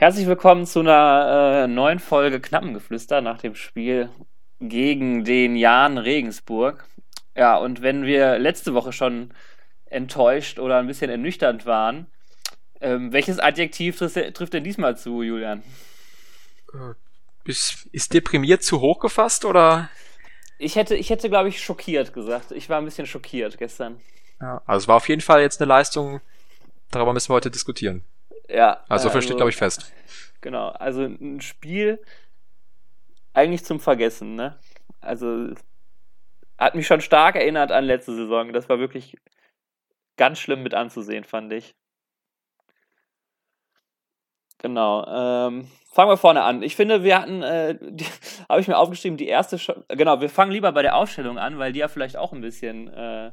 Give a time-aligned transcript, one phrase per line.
[0.00, 4.08] Herzlich willkommen zu einer äh, neuen Folge Knappengeflüster nach dem Spiel
[4.58, 6.86] gegen den Jan Regensburg.
[7.36, 9.34] Ja, und wenn wir letzte Woche schon
[9.84, 12.06] enttäuscht oder ein bisschen ernüchternd waren,
[12.80, 15.62] ähm, welches Adjektiv trifft, trifft denn diesmal zu, Julian?
[16.72, 16.94] Äh,
[17.44, 19.90] ist, ist deprimiert zu hoch gefasst oder?
[20.56, 22.52] Ich hätte, ich hätte, glaube ich, schockiert gesagt.
[22.52, 24.00] Ich war ein bisschen schockiert gestern.
[24.40, 26.22] Ja, also es war auf jeden Fall jetzt eine Leistung,
[26.90, 28.02] darüber müssen wir heute diskutieren.
[28.52, 28.80] Ja.
[28.88, 29.92] Also, also versteht, glaube ich, fest.
[30.40, 32.00] Genau, also ein Spiel
[33.32, 34.58] eigentlich zum Vergessen, ne?
[35.00, 35.54] Also
[36.58, 38.52] hat mich schon stark erinnert an letzte Saison.
[38.52, 39.16] Das war wirklich
[40.16, 41.74] ganz schlimm mit anzusehen, fand ich.
[44.58, 45.06] Genau.
[45.06, 46.62] Ähm, fangen wir vorne an.
[46.62, 47.78] Ich finde, wir hatten, äh,
[48.48, 51.58] habe ich mir aufgeschrieben, die erste, Sch genau, wir fangen lieber bei der Aufstellung an,
[51.58, 53.30] weil die ja vielleicht auch ein bisschen äh,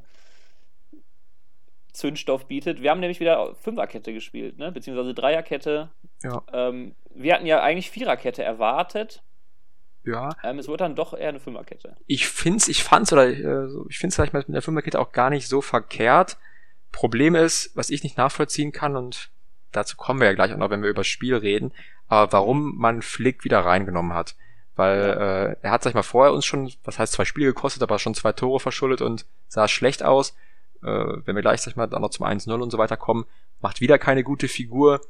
[1.93, 2.81] Zündstoff bietet.
[2.81, 4.71] Wir haben nämlich wieder Fünferkette gespielt, ne?
[4.71, 5.89] beziehungsweise Dreierkette.
[6.23, 6.43] Ja.
[6.53, 9.23] Ähm, wir hatten ja eigentlich Viererkette erwartet.
[10.03, 10.29] Ja.
[10.43, 11.97] Ähm, es wurde dann doch eher eine Fünferkette.
[12.05, 15.29] Ich find's, ich fand's oder äh, ich finde es vielleicht mit der Fünferkette auch gar
[15.29, 16.37] nicht so verkehrt.
[16.91, 19.29] Problem ist, was ich nicht nachvollziehen kann und
[19.71, 21.73] dazu kommen wir ja gleich auch noch, wenn wir über das Spiel reden,
[22.07, 24.35] aber warum man Flick wieder reingenommen hat.
[24.75, 25.45] Weil ja.
[25.45, 27.99] äh, er hat, sag ich mal, vorher uns schon, was heißt zwei Spiele gekostet, aber
[27.99, 30.35] schon zwei Tore verschuldet und sah schlecht aus
[30.83, 33.25] äh, wenn wir gleich, sag ich mal, dann noch zum 1-0 und so weiter kommen,
[33.61, 35.01] macht wieder keine gute Figur.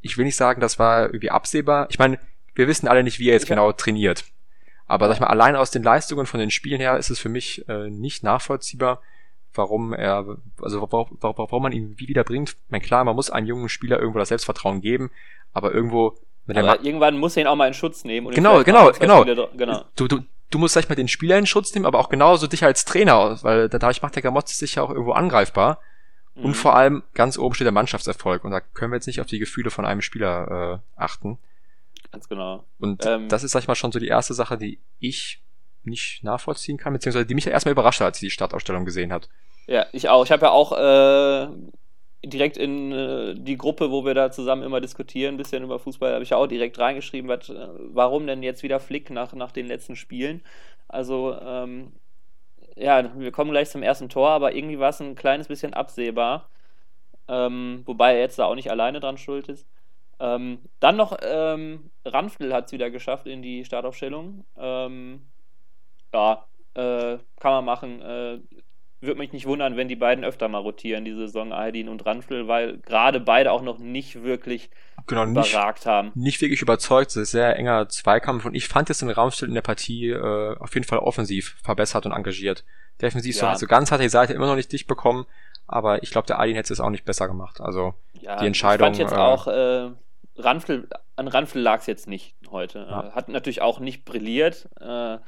[0.00, 1.86] Ich will nicht sagen, das war irgendwie absehbar.
[1.90, 2.18] Ich meine,
[2.54, 3.54] wir wissen alle nicht, wie er jetzt ja.
[3.54, 4.24] genau trainiert.
[4.86, 7.28] Aber sag ich mal, allein aus den Leistungen von den Spielen her ist es für
[7.28, 9.02] mich äh, nicht nachvollziehbar,
[9.54, 12.50] warum er, also warum, warum man ihn wie wieder bringt.
[12.50, 15.10] Ich meine, klar, man muss einem jungen Spieler irgendwo das Selbstvertrauen geben,
[15.52, 16.16] aber irgendwo
[16.56, 18.28] aber irgendwann muss er ihn auch mal in Schutz nehmen.
[18.28, 19.24] Und genau, genau, genau.
[19.54, 19.84] genau.
[19.96, 22.46] Du, du, du musst, sag ich mal, den Spieler in Schutz nehmen, aber auch genauso
[22.46, 25.80] dich als Trainer, weil dadurch macht der Gamotz sich ja auch irgendwo angreifbar.
[26.34, 26.44] Mhm.
[26.44, 28.44] Und vor allem ganz oben steht der Mannschaftserfolg.
[28.44, 31.38] Und da können wir jetzt nicht auf die Gefühle von einem Spieler äh, achten.
[32.10, 32.64] Ganz genau.
[32.78, 35.42] Und ähm, das ist, sag ich mal, schon so die erste Sache, die ich
[35.84, 39.12] nicht nachvollziehen kann, beziehungsweise die mich ja erstmal überrascht hat, als ich die Startausstellung gesehen
[39.12, 39.28] hat.
[39.66, 40.24] Ja, ich auch.
[40.24, 41.48] Ich habe ja auch äh,
[42.24, 46.14] direkt in äh, die Gruppe, wo wir da zusammen immer diskutieren, ein bisschen über Fußball,
[46.14, 49.66] habe ich auch direkt reingeschrieben, wat, äh, warum denn jetzt wieder Flick nach, nach den
[49.66, 50.42] letzten Spielen.
[50.88, 51.92] Also, ähm,
[52.76, 56.48] ja, wir kommen gleich zum ersten Tor, aber irgendwie war es ein kleines bisschen absehbar.
[57.28, 59.66] Ähm, wobei er jetzt da auch nicht alleine dran schuld ist.
[60.20, 64.44] Ähm, dann noch ähm, Ranfl hat es wieder geschafft in die Startaufstellung.
[64.56, 65.28] Ähm,
[66.12, 68.02] ja, äh, kann man machen.
[68.02, 68.38] Äh,
[69.00, 72.48] würde mich nicht wundern, wenn die beiden öfter mal rotieren, diese Saison Aydin und Ranfl,
[72.48, 74.70] weil gerade beide auch noch nicht wirklich
[75.06, 76.12] genau, überragt nicht, haben.
[76.14, 79.48] Nicht wirklich überzeugt, es ist ein sehr enger Zweikampf und ich fand jetzt den Ramstil
[79.48, 82.64] in der Partie äh, auf jeden Fall offensiv verbessert und engagiert.
[83.00, 83.40] Defensiv ja.
[83.40, 85.26] so, also ganz hat die Seite immer noch nicht dicht bekommen,
[85.68, 87.60] aber ich glaube, der Aydin hätte es auch nicht besser gemacht.
[87.60, 88.92] Also ja, die Entscheidung.
[88.92, 89.90] Ich fand jetzt äh, auch, äh,
[90.36, 92.86] Ranfl, an Ranfl lag es jetzt nicht heute.
[92.90, 93.12] Ja.
[93.14, 95.18] Hat natürlich auch nicht brilliert, äh,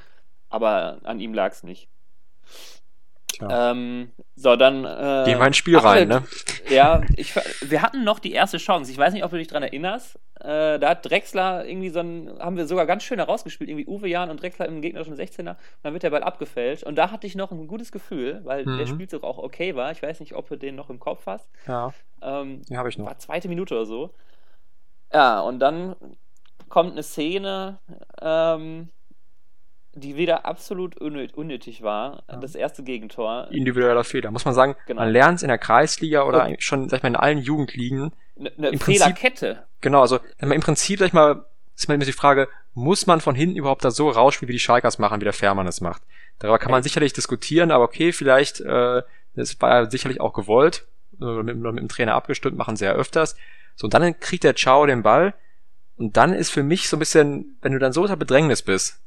[0.48, 1.88] aber an ihm lag es nicht.
[3.48, 4.84] Ähm, so, dann.
[4.84, 6.24] Äh, Gehen wir ins Spiel rein, ne?
[6.68, 8.90] Ja, ich, wir hatten noch die erste Chance.
[8.90, 10.18] Ich weiß nicht, ob du dich daran erinnerst.
[10.40, 14.08] Äh, da hat Drexler irgendwie so ein, haben wir sogar ganz schön herausgespielt, irgendwie Uwe
[14.08, 15.50] Jahn und Drexler im gegnerischen 16er.
[15.50, 16.84] Und dann wird der Ball abgefälscht.
[16.84, 18.78] Und da hatte ich noch ein gutes Gefühl, weil mhm.
[18.78, 19.92] der Spielzug auch okay war.
[19.92, 21.48] Ich weiß nicht, ob du den noch im Kopf hast.
[21.66, 21.92] Ja.
[22.22, 23.06] Ähm, ja, habe ich noch.
[23.06, 24.10] War zweite Minute oder so.
[25.12, 25.96] Ja, und dann
[26.68, 27.78] kommt eine Szene,
[28.22, 28.88] ähm,
[29.94, 32.22] die wieder absolut unnötig war.
[32.28, 32.36] Ja.
[32.36, 33.48] Das erste Gegentor.
[33.50, 34.30] Individueller Fehler.
[34.30, 35.02] Muss man sagen, genau.
[35.02, 38.12] man lernt es in der Kreisliga oder Und schon, sag ich mal, in allen Jugendligen.
[38.38, 39.64] Eine ne Fehlerkette.
[39.80, 41.44] Genau, also im Prinzip, sag ich mal,
[41.76, 44.60] ist mal immer die Frage, muss man von hinten überhaupt da so rausspielen, wie die
[44.60, 46.02] Schalkers machen, wie der Fährmann es macht?
[46.38, 49.02] Darüber kann man sicherlich diskutieren, aber okay, vielleicht, äh,
[49.34, 50.86] das war ja sicherlich auch gewollt,
[51.20, 53.36] äh, mit, mit dem Trainer abgestimmt, machen sie ja öfters.
[53.76, 55.34] So, und dann kriegt der Ciao den Ball
[55.96, 59.00] und dann ist für mich so ein bisschen, wenn du dann so unter Bedrängnis bist,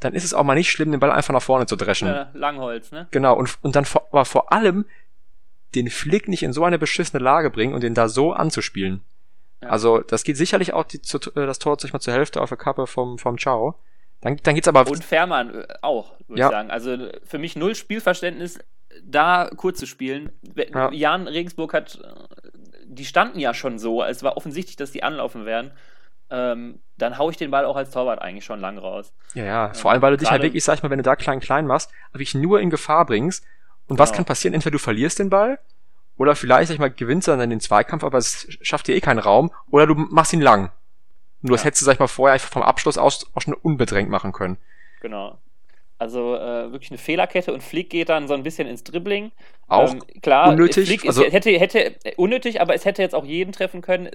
[0.00, 2.08] dann ist es auch mal nicht schlimm, den Ball einfach nach vorne zu dreschen.
[2.08, 3.08] Äh, Langholz, ne?
[3.10, 4.84] Genau, und, und dann vor, aber vor allem
[5.74, 9.02] den Flick nicht in so eine beschissene Lage bringen und den da so anzuspielen.
[9.62, 9.70] Ja.
[9.70, 12.48] Also, das geht sicherlich auch die, zu, äh, das Tor sich mal zur Hälfte auf
[12.48, 13.74] der Kappe vom, vom Ciao.
[14.20, 14.88] Dann, dann geht's aber.
[14.88, 16.46] Und Fährmann äh, auch, würde ja.
[16.46, 16.70] ich sagen.
[16.70, 18.58] Also für mich null Spielverständnis,
[19.02, 20.32] da kurz zu spielen.
[20.72, 20.90] Ja.
[20.92, 22.08] Jan Regensburg hat, äh,
[22.84, 25.72] die standen ja schon so, es war offensichtlich, dass die anlaufen werden
[26.30, 29.12] ähm, dann haue ich den Ball auch als Torwart eigentlich schon lang raus.
[29.34, 31.16] Ja, ja, vor allem, weil du dich halt wirklich, sag ich mal, wenn du da
[31.16, 33.44] klein klein machst, wirklich nur in Gefahr bringst.
[33.86, 34.00] Und genau.
[34.00, 34.54] was kann passieren?
[34.54, 35.58] Entweder du verlierst den Ball,
[36.18, 39.00] oder vielleicht, sag ich mal, gewinnst du dann den Zweikampf, aber es schafft dir eh
[39.00, 40.72] keinen Raum, oder du machst ihn lang.
[41.40, 44.10] Nur das hättest du, sag ich mal, vorher einfach vom Abschluss aus auch schon unbedrängt
[44.10, 44.58] machen können.
[45.00, 45.38] Genau.
[45.96, 49.30] Also äh, wirklich eine Fehlerkette und Flick geht dann so ein bisschen ins Dribbling.
[49.68, 50.86] Auch ähm, klar, unnötig.
[50.86, 54.10] Flick ist, also, hätte, hätte unnötig, aber es hätte jetzt auch jeden treffen können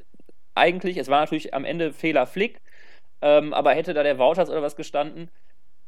[0.55, 2.61] eigentlich, es war natürlich am Ende Fehler Flick,
[3.21, 5.29] ähm, aber hätte da der Wouters oder was gestanden,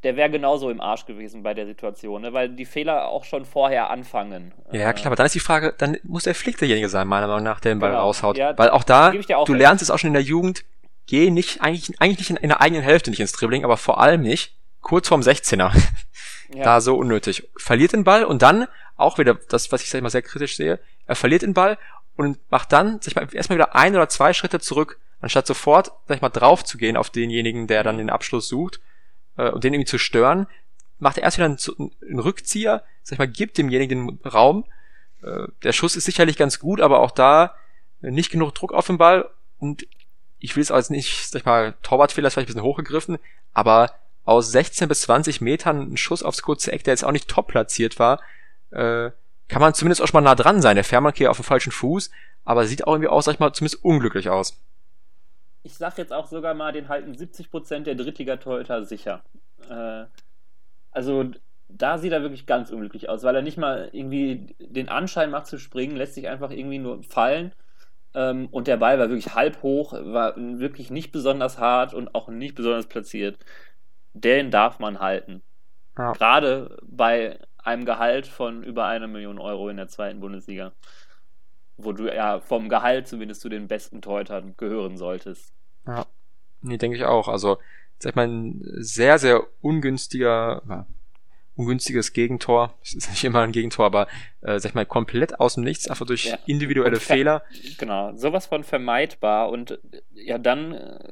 [0.03, 2.31] der wäre genauso im Arsch gewesen bei der Situation, ne?
[2.33, 4.53] weil die Fehler auch schon vorher anfangen.
[4.71, 7.43] Ja, klar, aber dann ist die Frage, dann muss der Flick derjenige sein, meiner Meinung
[7.43, 8.03] nach, der den Ball Genau.
[8.03, 8.37] raushaut.
[8.37, 9.61] Ja, weil auch da, auch du recht.
[9.61, 10.63] lernst es auch schon in der Jugend,
[11.07, 13.99] geh nicht, eigentlich, eigentlich nicht in, in der eigenen Hälfte nicht ins Dribbling, aber vor
[13.99, 15.71] allem nicht kurz vorm 16er.
[16.53, 16.63] Ja.
[16.63, 17.49] Da so unnötig.
[17.57, 20.55] Verliert den Ball und dann auch wieder das, was ich sag ich mal sehr kritisch
[20.55, 21.79] sehe, er verliert den Ball
[22.15, 25.91] und macht dann, sag ich mal, erstmal wieder ein oder zwei Schritte zurück, anstatt sofort,
[26.07, 28.79] sag ich mal, drauf zu gehen auf denjenigen, der dann den Abschluss sucht
[29.37, 30.47] äh, und den irgendwie zu stören,
[30.99, 31.57] macht er erst wieder einen,
[32.01, 34.65] einen Rückzieher, sag ich mal, gibt demjenigen den Raum.
[35.23, 37.55] Äh, der Schuss ist sicherlich ganz gut, aber auch da
[38.01, 39.29] nicht genug Druck auf den Ball
[39.59, 39.87] und
[40.39, 43.17] ich will es als nicht, sag ich mal, Torwartfehler ist vielleicht ein bisschen hochgegriffen,
[43.53, 43.91] aber
[44.25, 47.47] aus 16 bis 20 Metern ein Schuss aufs kurze Eck, der jetzt auch nicht top
[47.47, 48.21] platziert war,
[48.71, 49.11] äh,
[49.47, 50.75] kann man zumindest auch schon mal nah dran sein.
[50.75, 52.11] Der Fährmann auf dem falschen Fuß,
[52.43, 54.61] aber sieht auch irgendwie aus, sag ich mal, zumindest unglücklich aus.
[55.63, 59.23] Ich sag jetzt auch sogar mal, den halten 70% der Drittliga-Torhüter sicher.
[59.69, 60.05] Äh,
[60.91, 61.31] also
[61.67, 65.47] da sieht er wirklich ganz unglücklich aus, weil er nicht mal irgendwie den Anschein macht
[65.47, 67.51] zu springen, lässt sich einfach irgendwie nur fallen.
[68.13, 72.29] Ähm, und der Ball war wirklich halb hoch, war wirklich nicht besonders hart und auch
[72.29, 73.37] nicht besonders platziert.
[74.13, 75.41] Den darf man halten.
[75.97, 76.13] Ja.
[76.13, 80.71] Gerade bei einem Gehalt von über einer Million Euro in der zweiten Bundesliga.
[81.77, 85.53] Wo du ja vom Gehalt zumindest zu den besten Torhütern gehören solltest.
[85.85, 86.05] Ja,
[86.61, 87.27] nee, denke ich auch.
[87.27, 87.57] Also,
[87.99, 90.87] sag ich mal, ein sehr, sehr ungünstiger, ja,
[91.55, 92.73] ungünstiges Gegentor.
[92.81, 94.07] Es ist nicht immer ein Gegentor, aber,
[94.41, 96.37] äh, sag ich mal, komplett aus dem Nichts, einfach durch Ja.
[96.45, 97.43] individuelle Fehler.
[97.77, 99.79] Genau, sowas von vermeidbar und
[100.13, 101.11] ja, dann äh,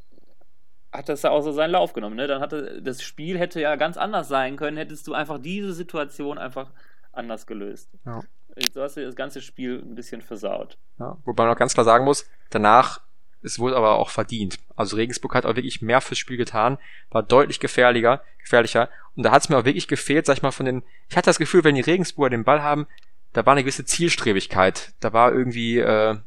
[0.93, 2.15] hat das ja auch so seinen Lauf genommen.
[2.15, 2.27] Ne?
[2.27, 6.37] Dann hatte das Spiel hätte ja ganz anders sein können, hättest du einfach diese Situation
[6.37, 6.69] einfach
[7.11, 7.89] anders gelöst.
[8.05, 8.21] Ja.
[8.71, 10.77] So hast du das ganze Spiel ein bisschen versaut.
[10.99, 13.01] Ja, wobei man auch ganz klar sagen muss, danach,
[13.41, 14.59] es wurde aber auch verdient.
[14.75, 16.77] Also Regensburg hat auch wirklich mehr fürs Spiel getan,
[17.09, 18.89] war deutlich gefährlicher, gefährlicher.
[19.15, 21.25] Und da hat es mir auch wirklich gefehlt, sag ich mal, von den, ich hatte
[21.25, 22.87] das Gefühl, wenn die Regensburger den Ball haben,
[23.33, 24.93] da war eine gewisse Zielstrebigkeit.
[24.99, 26.17] Da war irgendwie äh,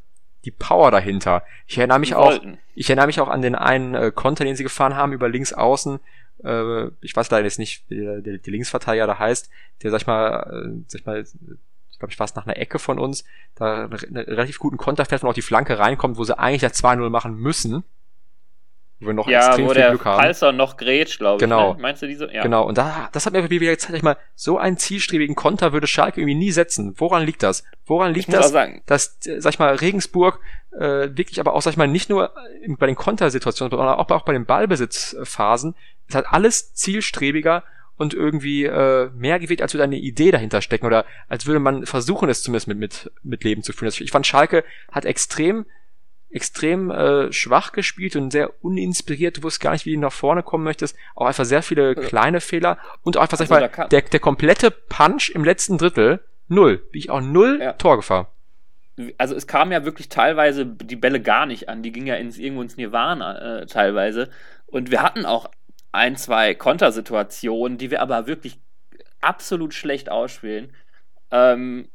[0.46, 1.42] die Power dahinter.
[1.66, 2.58] Ich erinnere mich Die auch, wollten.
[2.74, 5.52] ich erinnere mich auch an den einen äh, Konter, den sie gefahren haben über links
[5.52, 6.00] außen.
[6.44, 9.50] Äh, ich weiß leider jetzt nicht, wie der, der, der Linksverteidiger da heißt,
[9.82, 11.20] der, sag ich mal, äh, sag ich mal,
[11.90, 15.04] ich glaube, ich war es nach einer Ecke von uns, da einen relativ guten Konter
[15.04, 17.84] fährt und auch die Flanke reinkommt, wo sie eigentlich das 2-0 machen müssen.
[19.00, 20.20] Wo wir noch Ja, extrem wo viel der Glück haben.
[20.20, 21.40] Palser noch grätscht, glaube ich.
[21.40, 21.74] Genau.
[21.74, 21.80] Ne?
[21.82, 22.32] Meinst du diese?
[22.32, 22.42] Ja.
[22.42, 25.86] Genau, und da, das hat mir wieder gezeigt, ich mal, so einen zielstrebigen Konter würde
[25.86, 26.94] Schalke irgendwie nie setzen.
[26.96, 27.64] Woran liegt das?
[27.84, 30.40] Woran Ich liegt muss auch das, sagen, dass, sag ich mal, Regensburg
[30.72, 32.32] äh, wirklich aber auch, sag ich mal, nicht nur
[32.62, 35.74] äh, bei den Kontersituationen, sondern auch, auch bei den Ballbesitzphasen,
[36.08, 37.64] ist halt alles zielstrebiger
[37.96, 41.86] und irgendwie äh, mehr gewählt, als würde eine Idee dahinter stecken oder als würde man
[41.86, 43.86] versuchen, es zumindest mit, mit, mit Leben zu führen.
[43.86, 45.66] Also ich fand, Schalke hat extrem
[46.36, 49.38] extrem äh, schwach gespielt und sehr uninspiriert.
[49.38, 50.96] Du wusstest gar nicht, wie du nach vorne kommen möchtest.
[51.14, 54.20] Auch einfach sehr viele kleine Fehler und auch einfach, sag ich Also mal, der, der
[54.20, 56.86] komplette Punch im letzten Drittel, null.
[56.92, 57.72] Wie ich auch null Ja.
[57.72, 58.30] Torgefahr.
[59.18, 62.38] also es kam ja wirklich teilweise die Bälle gar nicht an, die gingen ja ins,
[62.38, 64.30] irgendwo ins Nirvana äh, teilweise.
[64.66, 65.50] Und wir hatten auch
[65.92, 68.58] ein, zwei Kontersituationen, die wir aber wirklich
[69.20, 70.72] absolut schlecht ausspielen.
[71.30, 71.88] Ähm,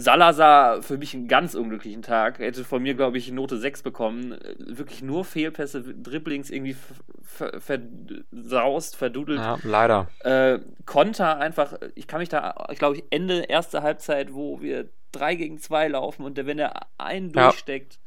[0.00, 2.38] Salazar für mich einen ganz unglücklichen Tag.
[2.38, 4.32] Hätte von mir, glaube ich, Note 6 bekommen.
[4.32, 6.76] Äh, Wirklich nur Fehlpässe, Dribblings irgendwie
[7.22, 7.82] ver- ver-
[8.30, 9.40] versaust, verdudelt.
[9.40, 10.08] Ja, leider.
[10.20, 15.34] Äh, Konter einfach, ich kann mich da, ich glaube, Ende erste Halbzeit, wo wir 3
[15.34, 17.48] gegen 2 laufen und wenn er einen Ja.
[17.48, 17.98] durchsteckt,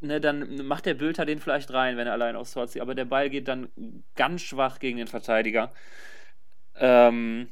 [0.00, 2.94] ne, dann macht der Bülter den vielleicht rein, wenn er allein aufs Tor zieht, aber
[2.94, 3.68] der Ball geht dann
[4.16, 5.72] ganz schwach gegen den Verteidiger.
[6.76, 7.48] Ähm,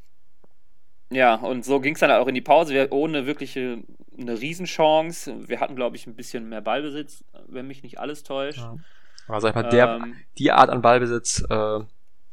[1.12, 3.82] ja, und so ging es dann auch in die Pause, wir ohne wirkliche
[4.18, 5.48] eine Riesenchance.
[5.48, 8.58] Wir hatten, glaube ich, ein bisschen mehr Ballbesitz, wenn mich nicht alles täuscht.
[8.58, 8.76] Ja.
[9.28, 11.80] Aber sag ich mal, der, Ähm, die Art an Ballbesitz, äh,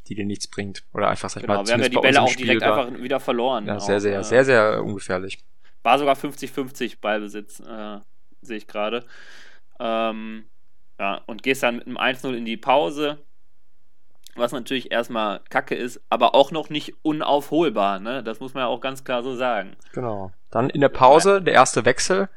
[0.08, 0.84] die dir nichts bringt.
[0.94, 2.86] Oder einfach, sag ich genau, mal, wir haben ja die Bälle auch Spiel direkt war,
[2.86, 3.66] einfach wieder verloren.
[3.66, 5.44] ja, auch, sehr, sehr, äh, sehr, sehr ungefährlich.
[5.84, 8.00] War sogar 50-50 Ballbesitz, äh,
[8.42, 9.06] sehe ich gerade.
[9.80, 10.46] Ähm,
[11.00, 13.20] ja, und gehst dann mit einem 1-0 in die Pause,
[14.36, 18.24] was natürlich erstmal kacke ist, aber auch noch nicht unaufholbar, ne?
[18.24, 19.76] Das muss man ja auch ganz klar so sagen.
[19.94, 20.32] Genau.
[20.52, 22.30] Dann in der Pause, der erste Wechsel,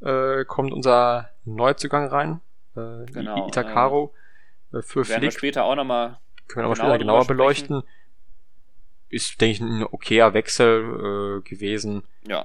[0.00, 2.40] äh, kommt unser Neuzugang rein.
[2.76, 4.14] Äh, Genau, Itakaro
[4.72, 5.38] äh, für Werden wir Flick.
[5.38, 6.18] später auch nochmal.
[6.46, 7.36] Können wir aber genauer später genauer sprechen.
[7.36, 7.82] beleuchten.
[9.10, 12.02] Ist, denke ich, ein okayer Wechsel äh, gewesen.
[12.26, 12.44] Ja,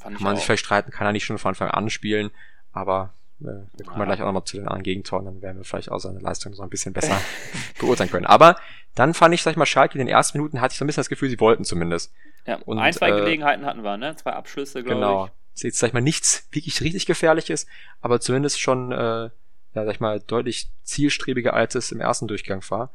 [0.00, 0.36] Kann man auch.
[0.36, 2.30] sich vielleicht streiten, kann er nicht schon von Anfang an spielen,
[2.72, 3.12] aber
[3.44, 4.04] wir kommen Ja.
[4.06, 6.62] gleich auch nochmal zu den anderen Gegentoren, dann werden wir vielleicht auch seine Leistung so
[6.62, 7.20] ein bisschen besser
[7.78, 8.26] beurteilen können.
[8.26, 8.56] Aber
[8.94, 10.86] dann fand ich, sag ich mal, Schalke in den ersten Minuten hatte ich so ein
[10.86, 12.12] bisschen das Gefühl, sie wollten zumindest.
[12.46, 14.14] ja, und, ein, zwei äh, Gelegenheiten hatten wir, ne?
[14.16, 15.24] Zwei Abschlüsse, glaube Genau.
[15.26, 15.54] ich.
[15.56, 17.66] ist jetzt, sag ich mal, nichts wirklich richtig gefährliches,
[18.00, 19.30] aber zumindest schon, äh, ja,
[19.74, 22.90] sag ich mal, deutlich zielstrebiger, als es im ersten Durchgang war.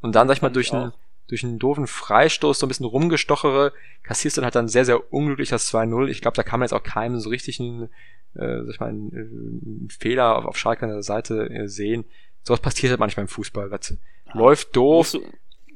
[0.00, 0.92] Und dann, sag ich mal, durch einen,
[1.28, 5.12] durch einen doofen Freistoß so ein bisschen rumgestochere, kassierst du dann halt dann sehr, sehr
[5.12, 6.08] unglücklich das 2-0.
[6.08, 7.90] Ich glaube, da kann man jetzt auch keinen so richtigen,
[8.34, 12.06] äh, sag ich mal, einen, einen Fehler auf, auf Schalke Seite äh, sehen.
[12.42, 13.68] Sowas passiert halt manchmal im Fußball.
[13.68, 13.96] Das ja.
[14.34, 15.12] läuft doof.
[15.12, 15.32] Musst du,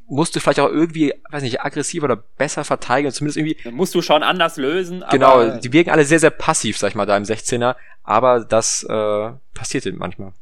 [0.09, 3.59] musst du vielleicht auch irgendwie, weiß nicht, aggressiver oder besser verteidigen, zumindest irgendwie.
[3.62, 5.04] Dann musst du schon anders lösen.
[5.11, 8.85] Genau, die wirken alle sehr, sehr passiv, sag ich mal, da im 16er, aber das
[8.85, 10.32] äh, passiert eben manchmal.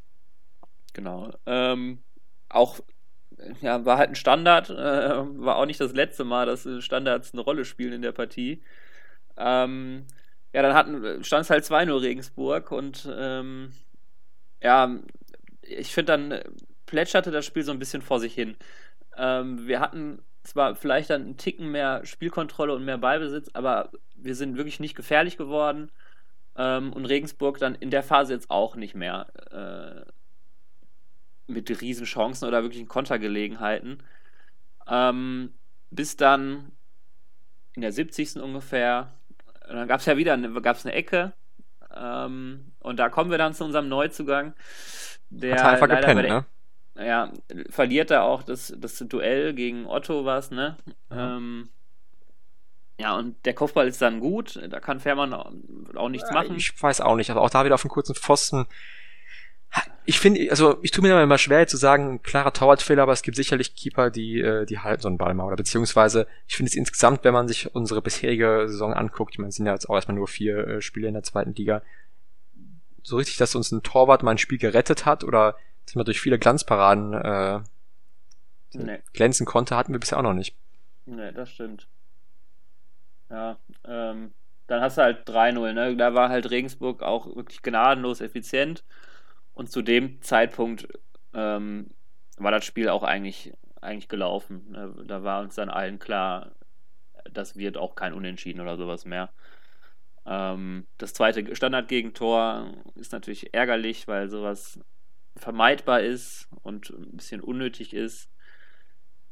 [0.93, 1.33] Genau.
[1.47, 1.99] Ähm,
[2.49, 2.81] auch
[3.61, 7.42] ja, war halt ein Standard, äh, war auch nicht das letzte Mal, dass Standards eine
[7.42, 8.62] Rolle spielen in der Partie.
[9.37, 10.06] Ähm,
[10.52, 13.73] ja, dann stand es halt 2-0 Regensburg und ähm,
[14.62, 14.99] ja,
[15.62, 16.40] ich finde dann
[16.87, 18.56] plätscherte das Spiel so ein bisschen vor sich hin.
[19.16, 24.35] Ähm, wir hatten zwar vielleicht dann einen Ticken mehr Spielkontrolle und mehr Ballbesitz, aber wir
[24.35, 25.90] sind wirklich nicht gefährlich geworden.
[26.56, 30.11] Ähm, und Regensburg dann in der Phase jetzt auch nicht mehr äh,
[31.50, 34.02] mit Riesenchancen oder wirklichen Kontergelegenheiten.
[34.88, 35.52] Ähm,
[35.90, 36.73] bis dann
[37.75, 38.37] in der 70.
[38.37, 39.12] ungefähr,
[39.69, 41.33] dann gab es ja wieder eine, gab's eine Ecke.
[41.95, 44.54] Ähm, und da kommen wir dann zu unserem Neuzugang.
[45.30, 46.45] Der Hat einfach gepennt, ne?
[46.97, 47.33] ja,
[47.69, 50.76] verliert er auch das, das Duell gegen Otto was, ne?
[51.11, 51.37] Ja.
[51.37, 51.69] Ähm,
[52.99, 56.57] ja, und der Kopfball ist dann gut, da kann Fährmann auch, nichts ja, machen.
[56.57, 58.66] Ich weiß auch nicht, also auch da wieder auf einen kurzen Pfosten.
[60.07, 63.37] Ich finde, also ich tue mir immer schwer zu sagen, klarer Torwartfehler, aber es gibt
[63.37, 65.45] sicherlich Keeper, die, äh, die halten so einen Ball mal.
[65.45, 69.50] Oder beziehungsweise, ich finde es insgesamt, wenn man sich unsere bisherige Saison anguckt, ich meine,
[69.50, 71.83] es sind ja jetzt auch erstmal nur vier äh, Spiele in der zweiten Liga,
[73.03, 76.21] so richtig, dass uns ein Torwart mal ein Spiel gerettet hat oder dass man durch
[76.21, 77.61] viele Glanzparaden äh,
[78.73, 78.99] nee.
[79.12, 80.57] glänzen konnte, hatten wir bisher auch noch nicht.
[81.07, 81.87] Nee, das stimmt.
[83.31, 84.33] Ja, ähm,
[84.67, 85.97] dann hast du halt 3-0, ne?
[85.97, 88.85] Da war halt Regensburg auch wirklich gnadenlos effizient.
[89.54, 90.88] Und zu dem Zeitpunkt
[91.35, 91.90] ähm,
[92.37, 94.71] war das Spiel auch eigentlich, eigentlich gelaufen.
[94.71, 94.95] Ne?
[95.07, 96.52] Da war uns dann allen klar,
[97.30, 99.30] das wird auch kein Unentschieden oder sowas mehr.
[100.26, 104.80] Ähm, das zweite Standardgegentor ist natürlich ärgerlich, weil sowas
[105.37, 108.30] vermeidbar ist und ein bisschen unnötig ist.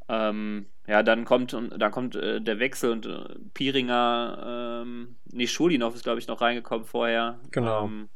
[0.08, 5.94] Ähm, ja, dann kommt dann kommt äh, der Wechsel und äh, Piringer, ähm, nee, Schulinov
[5.94, 7.38] ist glaube ich noch reingekommen vorher.
[7.50, 7.84] Genau.
[7.84, 8.08] Ähm,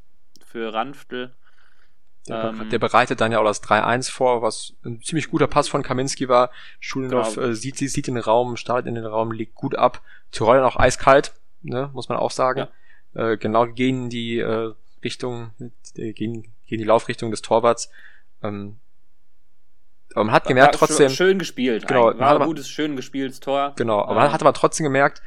[0.45, 1.35] für Ranftl.
[2.29, 5.69] Der, ähm, der, bereitet dann ja auch das 3-1 vor, was ein ziemlich guter Pass
[5.69, 6.51] von Kaminski war.
[6.79, 7.49] Schulinov genau.
[7.49, 10.03] äh, sieht, sieht den Raum, startet in den Raum, liegt gut ab.
[10.31, 12.69] Tirol dann auch eiskalt, ne, muss man auch sagen.
[13.15, 13.33] Ja.
[13.33, 15.51] Äh, genau gegen die äh, Richtung,
[15.97, 17.91] äh, gegen gegen die Laufrichtung des Torwarts.
[18.43, 18.79] Ähm,
[20.15, 21.11] aber man hat gemerkt trotzdem.
[21.11, 21.87] Schön gespielt.
[21.87, 22.19] Genau.
[22.19, 23.75] War ein gutes, schön gespieltes Tor.
[23.77, 24.01] Genau.
[24.01, 25.21] Aber man hat aber trotzdem gemerkt,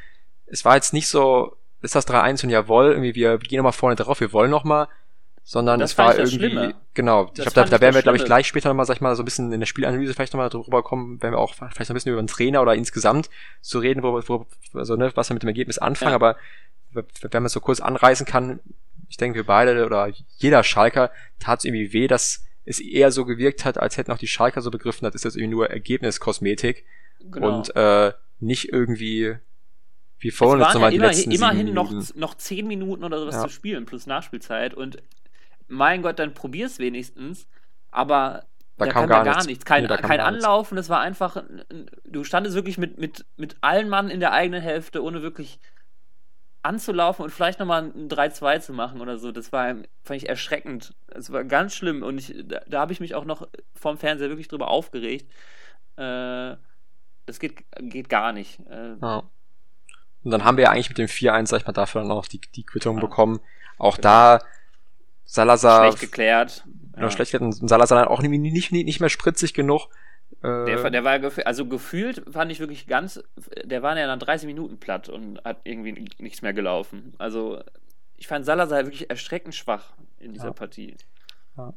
[0.46, 3.94] es war jetzt nicht so, ist das 3-1 und jawohl, irgendwie wir gehen nochmal vorne
[3.94, 4.88] drauf, wir wollen nochmal,
[5.48, 7.26] sondern es war irgendwie, genau.
[7.26, 9.14] Das ich glaube, da, da werden wir, glaube ich, gleich später nochmal, sag ich mal,
[9.14, 11.90] so ein bisschen in der Spielanalyse vielleicht nochmal drüber kommen, wenn wir auch vielleicht noch
[11.90, 15.34] ein bisschen über den Trainer oder insgesamt zu reden, wo, wo also, ne, was wir
[15.34, 16.16] mit dem Ergebnis anfangen, ja.
[16.16, 16.36] aber
[16.90, 18.58] wenn man so kurz anreißen kann,
[19.08, 23.24] ich denke, wir beide oder jeder Schalker tat es irgendwie weh, dass es eher so
[23.24, 26.84] gewirkt hat, als hätten auch die Schalker so begriffen, das ist jetzt irgendwie nur Ergebniskosmetik
[27.20, 27.58] genau.
[27.58, 29.36] und äh, nicht irgendwie
[30.18, 33.42] wie vorhin jetzt nochmal ja die letzten immerhin noch, noch zehn Minuten oder sowas ja.
[33.42, 35.00] zu spielen plus Nachspielzeit und
[35.68, 37.46] mein Gott, dann probier's wenigstens,
[37.90, 38.44] aber
[38.76, 39.64] da, da kam gar, gar nichts.
[39.64, 41.42] Kein, nee, kein Anlaufen, es war einfach,
[42.04, 45.58] du standest wirklich mit, mit, mit allen Mann in der eigenen Hälfte, ohne wirklich
[46.62, 49.66] anzulaufen und vielleicht nochmal ein 3-2 zu machen oder so, das war,
[50.02, 50.94] fand ich erschreckend.
[51.06, 54.28] Es war ganz schlimm und ich, da, da habe ich mich auch noch vom Fernseher
[54.28, 55.30] wirklich drüber aufgeregt.
[55.96, 56.56] Äh,
[57.24, 58.60] das geht, geht gar nicht.
[58.68, 59.22] Äh, ja.
[60.24, 62.26] Und dann haben wir ja eigentlich mit dem 4-1, sag ich mal, dafür dann auch
[62.26, 63.00] die, die Quittung ja.
[63.00, 63.40] bekommen.
[63.78, 64.08] Auch genau.
[64.08, 64.40] da
[65.26, 65.86] Salazar.
[65.86, 66.64] Schlecht geklärt.
[66.96, 67.10] Ja.
[67.10, 67.60] schlecht geklärt.
[67.60, 69.88] Und Salazar dann auch nicht, nicht, nicht mehr spritzig genug.
[70.42, 73.22] Der, äh, der war also gefühlt fand ich wirklich ganz,
[73.64, 77.14] der war ja dann 30 Minuten platt und hat irgendwie nichts mehr gelaufen.
[77.18, 77.62] Also
[78.16, 80.52] ich fand Salazar wirklich erschreckend schwach in dieser ja.
[80.52, 80.96] Partie.
[81.56, 81.74] Ja.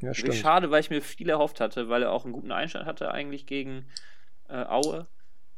[0.00, 0.14] Ja.
[0.14, 3.46] Schade, weil ich mir viel erhofft hatte, weil er auch einen guten Einstand hatte eigentlich
[3.46, 3.86] gegen
[4.48, 5.06] äh, Aue.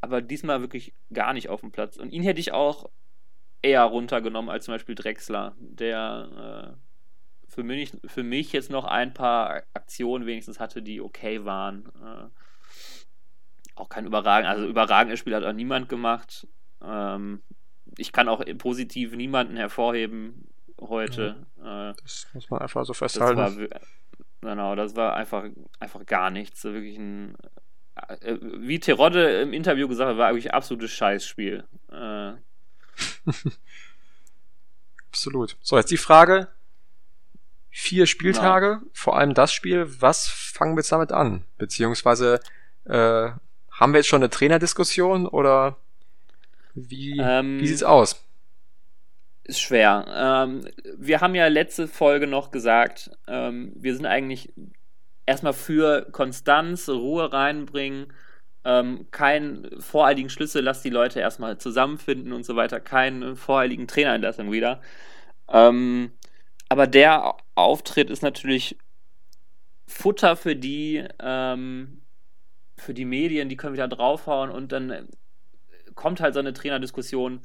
[0.02, 1.96] Aber diesmal wirklich gar nicht auf dem Platz.
[1.96, 2.90] Und ihn hätte ich auch
[3.62, 6.93] eher runtergenommen als zum Beispiel Drexler, der äh,
[7.48, 11.86] für mich, für mich jetzt noch ein paar Aktionen wenigstens hatte, die okay waren.
[12.02, 12.26] Äh,
[13.76, 16.46] auch kein überragend, also überragendes Spiel hat auch niemand gemacht.
[16.82, 17.42] Ähm,
[17.98, 20.48] ich kann auch positiv niemanden hervorheben
[20.80, 21.46] heute.
[21.62, 23.36] Ja, äh, das muss man einfach so festhalten.
[23.36, 23.68] Das war,
[24.40, 25.44] genau, das war einfach,
[25.80, 26.64] einfach gar nichts.
[26.64, 27.36] Wirklich ein,
[28.20, 31.64] äh, wie Terodde im Interview gesagt hat, war eigentlich ein absolutes Scheißspiel.
[35.10, 35.56] Absolut.
[35.60, 36.48] So, jetzt die Frage.
[37.76, 38.82] Vier Spieltage, ja.
[38.92, 41.42] vor allem das Spiel, was fangen wir jetzt damit an?
[41.58, 42.38] Beziehungsweise
[42.84, 43.30] äh,
[43.72, 45.76] haben wir jetzt schon eine Trainerdiskussion oder
[46.76, 48.22] wie, ähm, wie sieht's aus?
[49.42, 50.06] Ist schwer.
[50.08, 54.52] Ähm, wir haben ja letzte Folge noch gesagt, ähm, wir sind eigentlich
[55.26, 58.12] erstmal für Konstanz, Ruhe reinbringen,
[58.64, 64.52] ähm, keinen voreiligen Schlüssel, lass die Leute erstmal zusammenfinden und so weiter, keinen voreiligen Trainerentlassung
[64.52, 64.80] wieder.
[65.48, 66.12] Ähm,
[66.68, 68.76] aber der Auftritt ist natürlich
[69.86, 72.02] Futter für die, ähm,
[72.76, 75.08] für die Medien, die können wieder draufhauen und dann
[75.94, 77.42] kommt halt so eine Trainerdiskussion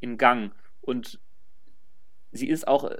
[0.00, 0.52] in Gang.
[0.80, 1.20] Und
[2.32, 2.90] sie ist auch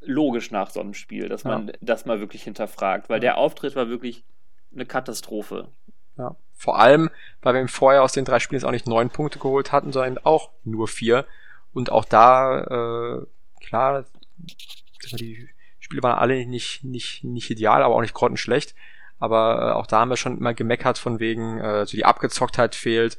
[0.00, 1.74] logisch nach so einem Spiel, dass man ja.
[1.80, 4.24] das mal wirklich hinterfragt, weil der Auftritt war wirklich
[4.72, 5.68] eine Katastrophe.
[6.16, 6.36] Ja.
[6.54, 7.10] Vor allem,
[7.42, 10.18] weil wir vorher aus den drei Spielen jetzt auch nicht neun Punkte geholt hatten, sondern
[10.18, 11.26] auch nur vier.
[11.72, 13.26] Und auch da, äh,
[13.64, 14.04] klar,
[15.12, 18.74] die Spiele waren alle nicht, nicht, nicht ideal, aber auch nicht grottenschlecht.
[19.18, 22.74] Aber äh, auch da haben wir schon immer gemeckert von wegen, äh, so die Abgezocktheit
[22.74, 23.16] fehlt.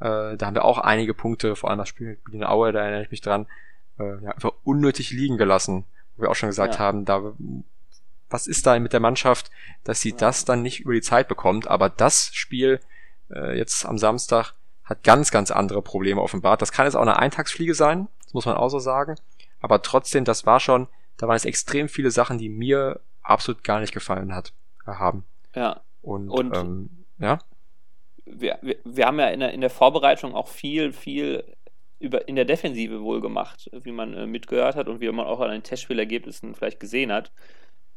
[0.00, 3.02] Äh, da haben wir auch einige Punkte, vor allem das Spiel in Aue, da erinnere
[3.02, 3.46] ich mich dran,
[3.98, 5.84] äh, ja, einfach unnötig liegen gelassen.
[6.16, 6.80] Wo wir auch schon gesagt ja.
[6.80, 7.32] haben, da
[8.30, 9.50] was ist da mit der Mannschaft,
[9.84, 10.16] dass sie ja.
[10.16, 11.68] das dann nicht über die Zeit bekommt.
[11.68, 12.80] Aber das Spiel
[13.30, 14.54] äh, jetzt am Samstag
[14.84, 16.62] hat ganz, ganz andere Probleme offenbart.
[16.62, 19.16] Das kann jetzt auch eine Eintagsfliege sein, das muss man auch so sagen.
[19.60, 23.80] Aber trotzdem, das war schon, da waren es extrem viele Sachen, die mir absolut gar
[23.80, 24.54] nicht gefallen hat,
[24.86, 25.24] äh, haben.
[25.54, 25.82] Ja.
[26.00, 27.38] Und, Und ähm, ja.
[28.24, 31.44] Wir, wir, wir haben ja in der, in der Vorbereitung auch viel, viel
[31.98, 35.40] über, in der Defensive wohl gemacht, wie man äh, mitgehört hat und wie man auch
[35.40, 37.32] an den Testspielergebnissen vielleicht gesehen hat.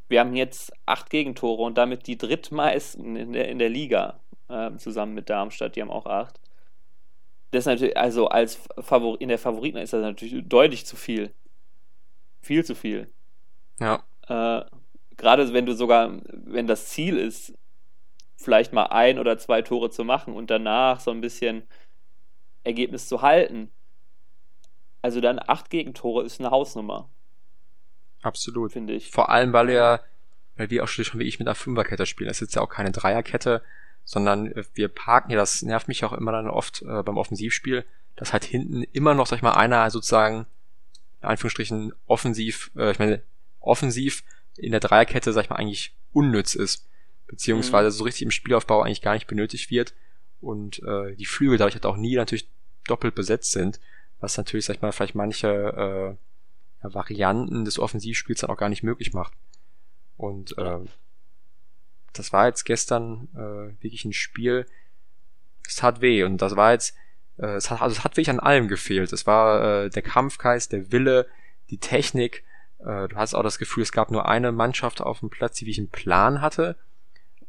[0.09, 4.75] Wir haben jetzt acht Gegentore und damit die drittmeisten in der, in der Liga äh,
[4.77, 6.39] zusammen mit Darmstadt, die haben auch acht.
[7.51, 11.31] Das ist natürlich, also als Favor in der Favoriten ist das natürlich deutlich zu viel.
[12.41, 13.11] Viel zu viel.
[13.79, 14.03] Ja.
[14.27, 14.65] Äh,
[15.17, 17.53] Gerade wenn du sogar, wenn das Ziel ist,
[18.37, 21.63] vielleicht mal ein oder zwei Tore zu machen und danach so ein bisschen
[22.63, 23.69] Ergebnis zu halten.
[25.01, 27.09] Also dann acht Gegentore ist eine Hausnummer.
[28.21, 28.71] Absolut.
[28.71, 29.11] Finde ich.
[29.11, 30.03] Vor allem, weil er,
[30.55, 32.27] weil wir auch schon wie ich mit einer Fünferkette spielen.
[32.27, 33.63] Das ist jetzt ja auch keine Dreierkette,
[34.05, 38.33] sondern wir parken ja, das nervt mich auch immer dann oft äh, beim Offensivspiel, dass
[38.33, 40.45] halt hinten immer noch, sag ich mal, einer sozusagen,
[41.21, 43.21] in Anführungsstrichen, offensiv, äh, ich meine,
[43.59, 44.23] offensiv
[44.57, 46.87] in der Dreierkette, sag ich mal, eigentlich unnütz ist.
[47.27, 47.91] Beziehungsweise mhm.
[47.91, 49.93] so richtig im Spielaufbau eigentlich gar nicht benötigt wird.
[50.41, 52.49] Und äh, die Flügel dadurch halt auch nie natürlich
[52.87, 53.79] doppelt besetzt sind,
[54.19, 56.17] was natürlich, sag ich mal, vielleicht manche
[56.81, 59.33] äh, Varianten des Offensivspiels dann auch gar nicht möglich macht.
[60.17, 60.79] Und äh,
[62.13, 64.65] das war jetzt gestern äh, wirklich ein Spiel,
[65.67, 66.95] es tat weh und das war jetzt,
[67.41, 69.11] äh, es hat, also es hat wirklich an allem gefehlt.
[69.11, 71.27] Es war äh, der Kampfgeist, der Wille,
[71.69, 72.43] die Technik.
[72.79, 75.65] Äh, du hast auch das Gefühl, es gab nur eine Mannschaft auf dem Platz, die
[75.65, 76.77] wie ich einen Plan hatte.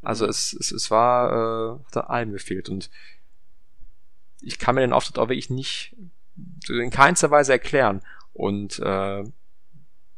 [0.01, 2.89] Also es, es, es war, äh, hat an allem gefehlt und
[4.41, 5.95] ich kann mir den Auftritt auch wirklich nicht
[6.67, 8.01] in keinster Weise erklären.
[8.33, 9.23] Und äh,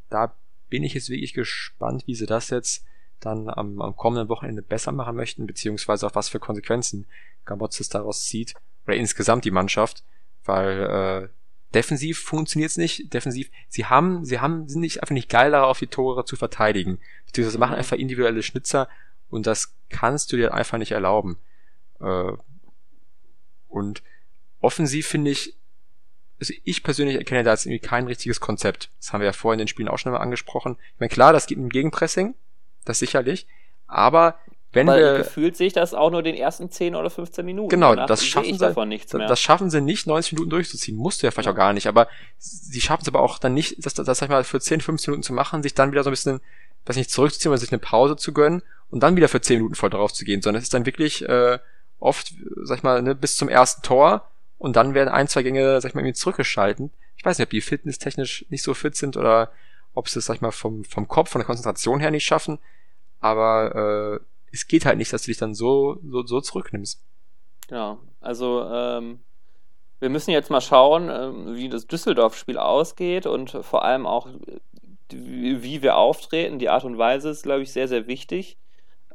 [0.09, 0.35] da
[0.69, 2.85] bin ich jetzt wirklich gespannt, wie sie das jetzt
[3.19, 7.05] dann am, am kommenden Wochenende besser machen möchten, beziehungsweise auf was für Konsequenzen
[7.45, 8.55] Gamotzes daraus zieht.
[8.85, 10.03] Oder insgesamt die Mannschaft,
[10.43, 11.29] weil äh,
[11.73, 13.13] defensiv funktioniert es nicht.
[13.13, 16.99] Defensiv, sie haben, sie haben, sind nicht einfach nicht geil darauf, die Tore zu verteidigen.
[17.25, 18.87] Beziehungsweise machen einfach individuelle Schnitzer
[19.29, 21.37] und das kannst du dir einfach nicht erlauben.
[21.99, 22.31] Äh,
[23.67, 24.03] und
[24.61, 25.55] offensiv finde ich,
[26.39, 28.89] also ich persönlich erkenne da jetzt irgendwie kein richtiges Konzept.
[28.99, 30.77] Das haben wir ja vorhin in den Spielen auch schon mal angesprochen.
[30.93, 32.35] Ich meine, klar, das gibt ein Gegenpressing,
[32.83, 33.47] das sicherlich,
[33.87, 34.39] aber
[34.75, 37.69] wenn Weil wir gefühlt sich das auch nur den ersten 10 oder 15 Minuten.
[37.69, 39.07] Genau, das schaffen sie.
[39.09, 40.97] Das schaffen sie nicht 90 Minuten durchzuziehen.
[40.97, 41.53] Musst du ja vielleicht ja.
[41.53, 44.25] auch gar nicht, aber sie schaffen es aber auch dann nicht, das, das, das sag
[44.25, 46.41] ich mal für 10, 15 Minuten zu machen, sich dann wieder so ein bisschen,
[46.85, 49.75] was nicht zurückzuziehen, oder sich eine Pause zu gönnen und dann wieder für 10 Minuten
[49.75, 51.57] voll drauf zu gehen, sondern es ist dann wirklich äh,
[51.99, 52.33] oft,
[52.63, 55.89] sag ich mal, ne, bis zum ersten Tor und dann werden ein, zwei Gänge, sag
[55.89, 56.91] ich mal, irgendwie zurückgeschalten.
[57.15, 59.51] Ich weiß nicht, ob die fitnesstechnisch nicht so fit sind oder
[59.93, 62.59] ob sie es, sag ich mal, vom, vom Kopf, von der Konzentration her nicht schaffen.
[63.21, 67.03] Aber äh, es geht halt nicht, dass du dich dann so, so, so zurücknimmst.
[67.69, 69.19] Ja, also ähm,
[69.99, 74.27] wir müssen jetzt mal schauen, ähm, wie das Düsseldorf-Spiel ausgeht und vor allem auch,
[75.09, 76.59] wie, wie wir auftreten.
[76.59, 78.57] Die Art und Weise ist, glaube ich, sehr, sehr wichtig.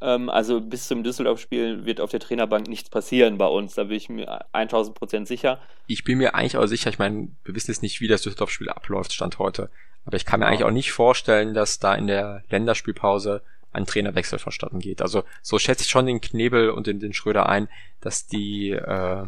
[0.03, 3.75] Ähm, also bis zum Düsseldorf-Spiel wird auf der Trainerbank nichts passieren bei uns.
[3.75, 5.59] Da bin ich mir 1000 Prozent sicher.
[5.87, 8.69] Ich bin mir eigentlich auch sicher, ich meine, wir wissen jetzt nicht, wie das Düsseldorf-Spiel
[8.69, 9.71] abläuft, Stand heute.
[10.05, 10.51] Aber ich kann mir ja.
[10.51, 15.03] eigentlich auch nicht vorstellen, dass da in der Länderspielpause ein Trainerwechsel vonstatten geht.
[15.03, 17.69] Also so schätze ich schon den Knebel und den, den Schröder ein,
[18.01, 19.27] dass die äh,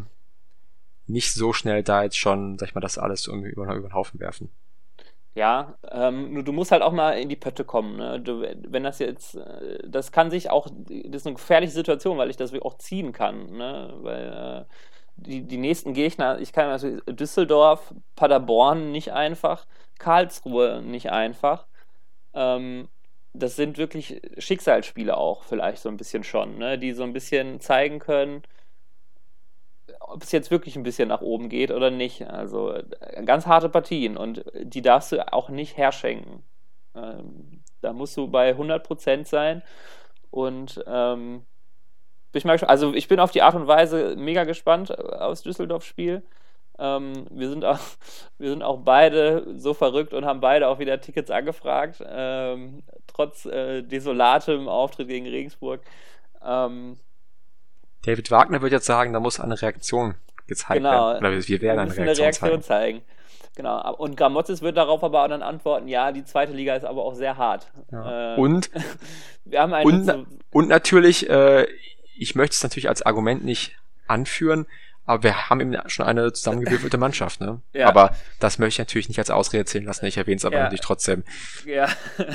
[1.07, 3.93] nicht so schnell da jetzt schon, sag ich mal, das alles irgendwie über, über den
[3.93, 4.49] Haufen werfen.
[5.35, 7.97] Ja, ähm, nur du musst halt auch mal in die Pötte kommen.
[7.97, 8.19] Ne?
[8.19, 12.29] Du, wenn das jetzt, äh, das kann sich auch, das ist eine gefährliche Situation, weil
[12.29, 13.57] ich das auch ziehen kann.
[13.57, 13.93] Ne?
[14.01, 14.73] Weil äh,
[15.15, 19.65] die, die nächsten Gegner, ich kann also Düsseldorf, Paderborn nicht einfach,
[19.97, 21.65] Karlsruhe nicht einfach.
[22.35, 22.89] Ähm,
[23.33, 26.77] das sind wirklich Schicksalsspiele auch vielleicht so ein bisschen schon, ne?
[26.77, 28.43] die so ein bisschen zeigen können,
[29.99, 32.27] ob es jetzt wirklich ein bisschen nach oben geht oder nicht.
[32.27, 36.43] Also äh, ganz harte Partien und die darfst du auch nicht herschenken.
[36.95, 39.63] Ähm, da musst du bei 100% sein
[40.29, 41.43] und ähm,
[42.33, 46.23] ich also ich bin auf die Art und Weise mega gespannt äh, aufs Düsseldorf-Spiel.
[46.83, 47.79] Ähm, wir, sind auch,
[48.37, 53.45] wir sind auch beide so verrückt und haben beide auch wieder Tickets angefragt, ähm, trotz
[53.45, 55.81] äh, desolatem Auftritt gegen Regensburg.
[56.43, 56.97] Ähm,
[58.05, 60.15] David Wagner würde jetzt sagen, da muss eine Reaktion
[60.45, 61.25] gezeigt genau, werden.
[61.25, 62.63] Oder wir werden eine Reaktion, eine Reaktion zeigen.
[62.63, 63.01] zeigen.
[63.55, 63.95] Genau.
[63.95, 67.13] Und Gramozis wird darauf aber auch dann antworten, ja, die zweite Liga ist aber auch
[67.13, 67.71] sehr hart.
[67.91, 68.35] Ja.
[68.35, 68.71] Äh, und
[69.45, 71.65] wir haben einen und, und natürlich, äh,
[72.17, 74.65] ich möchte es natürlich als Argument nicht anführen,
[75.05, 77.61] aber wir haben eben schon eine zusammengewürfelte Mannschaft, ne?
[77.73, 77.87] Ja.
[77.87, 80.05] Aber das möchte ich natürlich nicht als Ausrede zählen lassen.
[80.05, 80.63] Ich erwähne es aber ja.
[80.63, 81.23] natürlich trotzdem.
[81.65, 81.89] Ja.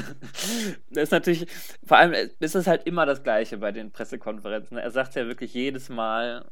[0.91, 1.47] Das ist natürlich,
[1.85, 4.77] vor allem ist es halt immer das Gleiche bei den Pressekonferenzen.
[4.77, 6.45] Er sagt ja wirklich jedes Mal,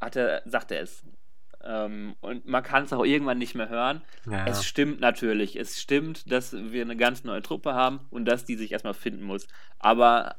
[0.00, 1.04] hat er, sagt er es.
[1.64, 4.02] Ähm, und man kann es auch irgendwann nicht mehr hören.
[4.30, 4.46] Ja.
[4.46, 5.56] Es stimmt natürlich.
[5.56, 9.24] Es stimmt, dass wir eine ganz neue Truppe haben und dass die sich erstmal finden
[9.24, 9.46] muss.
[9.78, 10.36] Aber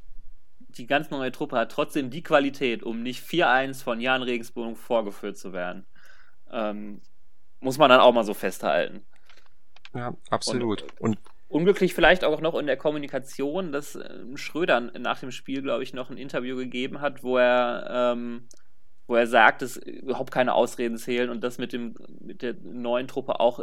[0.78, 5.38] die ganz neue Truppe hat trotzdem die Qualität, um nicht 4-1 von Jan Regensburg vorgeführt
[5.38, 5.86] zu werden.
[6.52, 7.02] Ähm,
[7.60, 9.02] muss man dann auch mal so festhalten.
[9.94, 10.84] Ja, absolut.
[11.00, 15.62] Und, und unglücklich vielleicht auch noch in der Kommunikation, dass äh, Schröder nach dem Spiel,
[15.62, 18.48] glaube ich, noch ein Interview gegeben hat, wo er, ähm,
[19.08, 23.08] wo er sagt, dass überhaupt keine Ausreden zählen und das mit, dem, mit der neuen
[23.08, 23.60] Truppe auch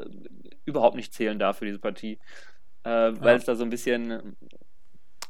[0.64, 2.18] überhaupt nicht zählen darf für diese Partie.
[2.82, 3.36] Äh, weil ja.
[3.36, 4.36] es da so ein bisschen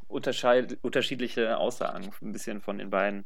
[0.09, 3.25] unterschiedliche Aussagen ein bisschen von den beiden.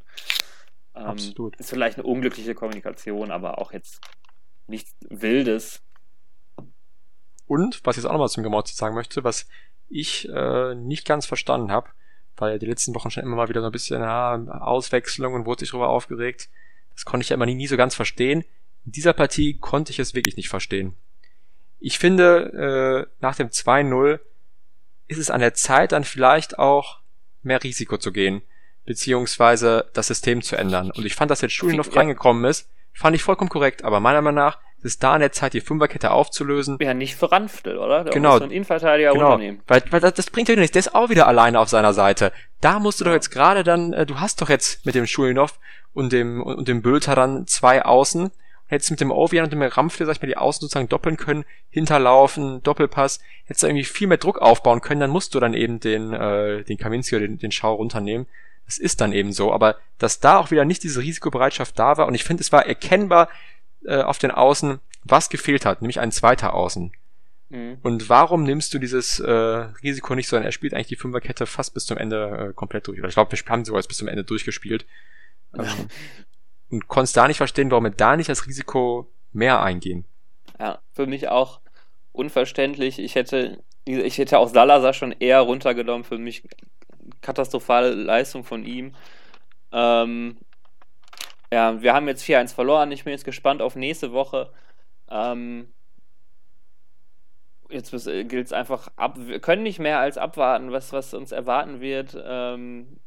[0.95, 1.57] Ähm, Absolut.
[1.57, 4.01] Ist vielleicht eine unglückliche Kommunikation, aber auch jetzt
[4.67, 5.83] nichts Wildes.
[7.47, 9.47] Und, was ich jetzt auch nochmal zum Gemotz sagen möchte, was
[9.89, 11.91] ich äh, nicht ganz verstanden habe,
[12.37, 15.61] weil die letzten Wochen schon immer mal wieder so ein bisschen ja, Auswechslung und wurde
[15.61, 16.49] sich darüber aufgeregt.
[16.95, 18.45] Das konnte ich ja immer nie, nie so ganz verstehen.
[18.87, 20.97] In dieser Partie konnte ich es wirklich nicht verstehen.
[21.81, 24.21] Ich finde, äh, nach dem 2-0
[25.11, 27.01] ist es an der Zeit, dann vielleicht auch
[27.43, 28.43] mehr Risiko zu gehen,
[28.87, 30.91] beziehungsweise das System zu ändern.
[30.91, 32.01] Und ich fand, dass jetzt Schulenhoff ja.
[32.01, 35.33] reingekommen ist, fand ich vollkommen korrekt, aber meiner Meinung nach ist es da an der
[35.33, 36.79] Zeit, die Fünferkette aufzulösen.
[36.81, 38.05] Ja, nicht für Ranftel, oder?
[38.05, 38.35] Da genau.
[38.35, 39.33] Muss einen Innenverteidiger genau.
[39.33, 39.63] runternehmen.
[39.67, 42.33] Weil, weil das, das bringt ja nichts, der ist auch wieder alleine auf seiner Seite.
[42.61, 43.11] Da musst du ja.
[43.11, 45.59] doch jetzt gerade dann, äh, du hast doch jetzt mit dem Schulenhoff
[45.93, 48.31] und dem, und dem Bülter dann zwei Außen
[48.71, 51.45] hättest mit dem Ovian und dem Ramfle, sag ich mal, die Außen sozusagen doppeln können,
[51.71, 55.81] hinterlaufen, Doppelpass, hättest du irgendwie viel mehr Druck aufbauen können, dann musst du dann eben
[55.81, 58.27] den, äh, den Kaminski oder den, den Schau runternehmen.
[58.67, 62.07] Das ist dann eben so, aber dass da auch wieder nicht diese Risikobereitschaft da war
[62.07, 63.29] und ich finde, es war erkennbar
[63.85, 66.93] äh, auf den Außen, was gefehlt hat, nämlich ein zweiter Außen.
[67.49, 67.79] Mhm.
[67.83, 70.45] Und warum nimmst du dieses äh, Risiko nicht so an?
[70.45, 73.01] Er spielt eigentlich die Fünferkette fast bis zum Ende äh, komplett durch.
[73.01, 74.87] Oder ich glaube, wir haben sogar bis zum Ende durchgespielt.
[75.59, 75.89] Ähm,
[76.71, 80.05] und konntest da nicht verstehen, warum wir da nicht das Risiko mehr eingehen.
[80.59, 81.61] Ja, für mich auch
[82.13, 82.99] unverständlich.
[82.99, 86.05] Ich hätte, ich hätte auch Salazar schon eher runtergenommen.
[86.05, 86.43] Für mich
[87.21, 88.95] katastrophale Leistung von ihm.
[89.73, 90.39] Ähm,
[91.53, 92.93] ja, wir haben jetzt 4-1 verloren.
[92.93, 94.53] Ich bin jetzt gespannt auf nächste Woche.
[95.09, 95.73] Ähm,
[97.69, 99.17] jetzt gilt es einfach ab.
[99.19, 102.17] Wir können nicht mehr als abwarten, was, was uns erwarten wird.
[102.23, 103.01] Ähm,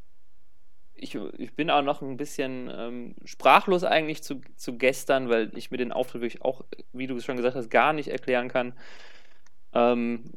[0.96, 5.72] ich, ich bin auch noch ein bisschen ähm, sprachlos eigentlich zu, zu gestern, weil ich
[5.72, 8.74] mir den Auftritt wirklich auch, wie du es schon gesagt hast, gar nicht erklären kann.
[9.74, 10.32] Ähm,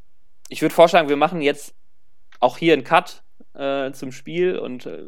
[0.49, 1.75] ich würde vorschlagen, wir machen jetzt
[2.41, 3.23] auch hier einen Cut
[3.55, 5.05] äh, zum Spiel und äh,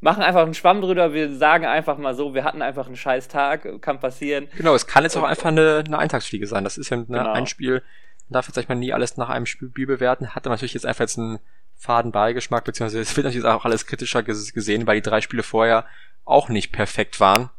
[0.00, 1.12] machen einfach einen Schwamm drüber.
[1.14, 4.48] Wir sagen einfach mal so, wir hatten einfach einen scheiß Tag, kann passieren.
[4.56, 6.64] Genau, es kann jetzt auch einfach eine, eine Eintagsfliege sein.
[6.64, 7.32] Das ist ja ne, genau.
[7.32, 7.82] ein Spiel,
[8.28, 10.34] man darf jetzt sag ich mal nie alles nach einem Spiel bewerten.
[10.34, 11.38] Hatte natürlich jetzt einfach jetzt ein
[11.82, 15.84] faden Beigeschmack, beziehungsweise es wird natürlich auch alles kritischer gesehen, weil die drei Spiele vorher
[16.24, 17.50] auch nicht perfekt waren.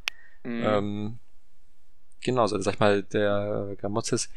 [0.44, 0.64] Mhm.
[0.66, 1.20] Ähm,
[2.22, 4.30] genau, also sag ich mal, der Gramozis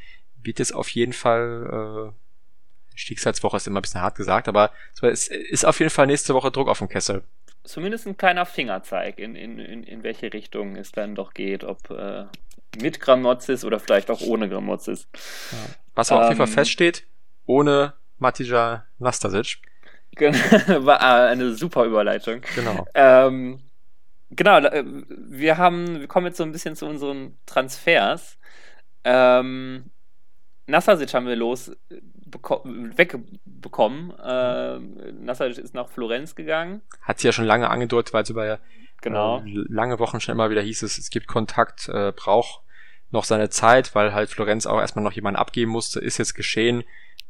[0.43, 4.73] wird jetzt auf jeden Fall, äh, Stiegshalswoche ist immer ein bisschen hart gesagt, aber
[5.03, 7.23] es ist auf jeden Fall nächste Woche Druck auf dem Kessel.
[7.63, 11.91] Zumindest ein kleiner Fingerzeig, in, in, in, in welche Richtung es dann doch geht, ob
[11.91, 12.25] äh,
[12.81, 15.07] mit Gramozis oder vielleicht auch ohne Gramozis.
[15.53, 15.59] Ja.
[15.95, 17.05] Was ähm, auf jeden Fall ähm, feststeht,
[17.45, 19.59] ohne Matija Nastasic.
[20.21, 22.41] War äh, eine super Überleitung.
[22.55, 22.87] Genau.
[22.95, 23.61] Ähm,
[24.31, 28.39] genau, äh, wir haben, wir kommen jetzt so ein bisschen zu unseren Transfers.
[29.05, 29.91] Ähm,
[30.67, 31.71] Nassasic haben wir los
[32.97, 34.13] wegbekommen.
[34.19, 34.79] Äh,
[35.13, 36.83] Nassasic ist nach Florenz gegangen.
[37.03, 38.59] Hat sie ja schon lange angedeutet, weil es über
[39.01, 39.41] genau.
[39.41, 42.63] äh, lange Wochen schon immer wieder hieß, es, es gibt Kontakt, äh, braucht
[43.11, 46.01] noch seine Zeit, weil halt Florenz auch erstmal noch jemanden abgeben musste.
[46.01, 46.83] Ist jetzt geschehen.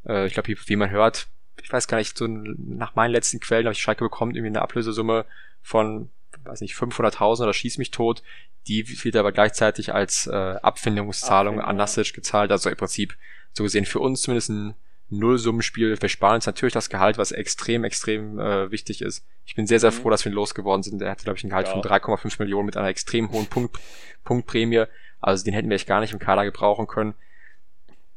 [0.07, 1.29] Äh, ich glaube, wie man hört,
[1.63, 4.63] ich weiß gar nicht, so nach meinen letzten Quellen habe ich Schalke bekommt irgendwie eine
[4.63, 5.25] Ablösesumme
[5.63, 6.11] von,
[6.45, 8.23] weiß nicht, 500.000 oder schieß mich tot.
[8.69, 12.51] Die wird aber gleichzeitig als äh, Abfindungszahlung Abfindung, an Nasic gezahlt.
[12.51, 13.17] Also im Prinzip
[13.53, 14.75] so gesehen für uns zumindest ein
[15.09, 16.01] Nullsummenspiel.
[16.01, 19.25] Wir sparen uns natürlich das Gehalt, was extrem, extrem äh, wichtig ist.
[19.45, 19.97] Ich bin sehr, sehr mhm.
[19.97, 21.01] froh, dass wir ihn losgeworden sind.
[21.01, 21.73] Er hatte, glaube ich, ein Gehalt ja.
[21.73, 23.79] von 3,5 Millionen mit einer extrem hohen Punkt,
[24.25, 24.85] Punktprämie.
[25.21, 27.15] Also den hätten wir echt gar nicht im Kader gebrauchen können.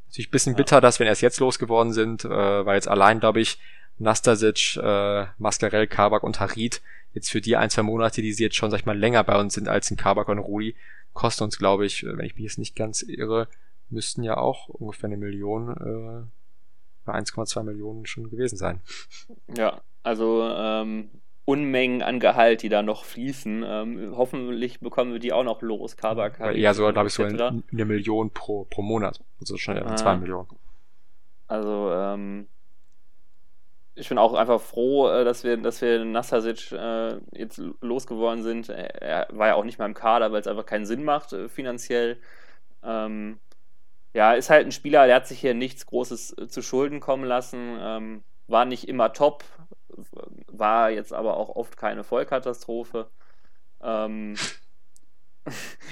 [0.10, 3.41] Natürlich ein bisschen bitter, dass wir erst jetzt losgeworden sind, äh, weil jetzt allein, glaube
[3.41, 3.60] ich,
[4.00, 6.82] Nastasic, äh, Mascarell, Kabak und Harid
[7.13, 9.39] jetzt für die ein, zwei Monate, die sie jetzt schon, sag ich mal, länger bei
[9.39, 10.76] uns sind als in Kabak und Rudi,
[11.13, 13.48] kosten uns, glaube ich, wenn ich mich jetzt nicht ganz irre,
[13.89, 16.28] müssten ja auch ungefähr eine Million
[17.08, 18.82] äh, 1,2 Millionen schon gewesen sein.
[19.56, 21.10] Ja, also ähm,
[21.49, 23.65] Unmengen an Gehalt, die da noch fließen.
[23.67, 26.39] Ähm, hoffentlich bekommen wir die auch noch los, Kabak.
[26.55, 29.19] Ja, sogar, glaube ich, so eine Million pro, pro Monat.
[29.39, 29.95] Also schon ah.
[29.95, 30.47] zwei Millionen.
[31.47, 32.47] Also, ähm,
[33.95, 38.69] ich bin auch einfach froh, äh, dass wir, dass wir Nastasic äh, jetzt losgeworden sind.
[38.69, 41.49] Er war ja auch nicht mal im Kader, weil es einfach keinen Sinn macht, äh,
[41.49, 42.17] finanziell.
[42.83, 43.39] Ähm,
[44.13, 47.25] ja, ist halt ein Spieler, der hat sich hier nichts Großes äh, zu Schulden kommen
[47.25, 47.77] lassen.
[47.81, 49.43] Ähm, war nicht immer top,
[50.47, 53.08] war jetzt aber auch oft keine Vollkatastrophe.
[53.82, 54.36] Ähm,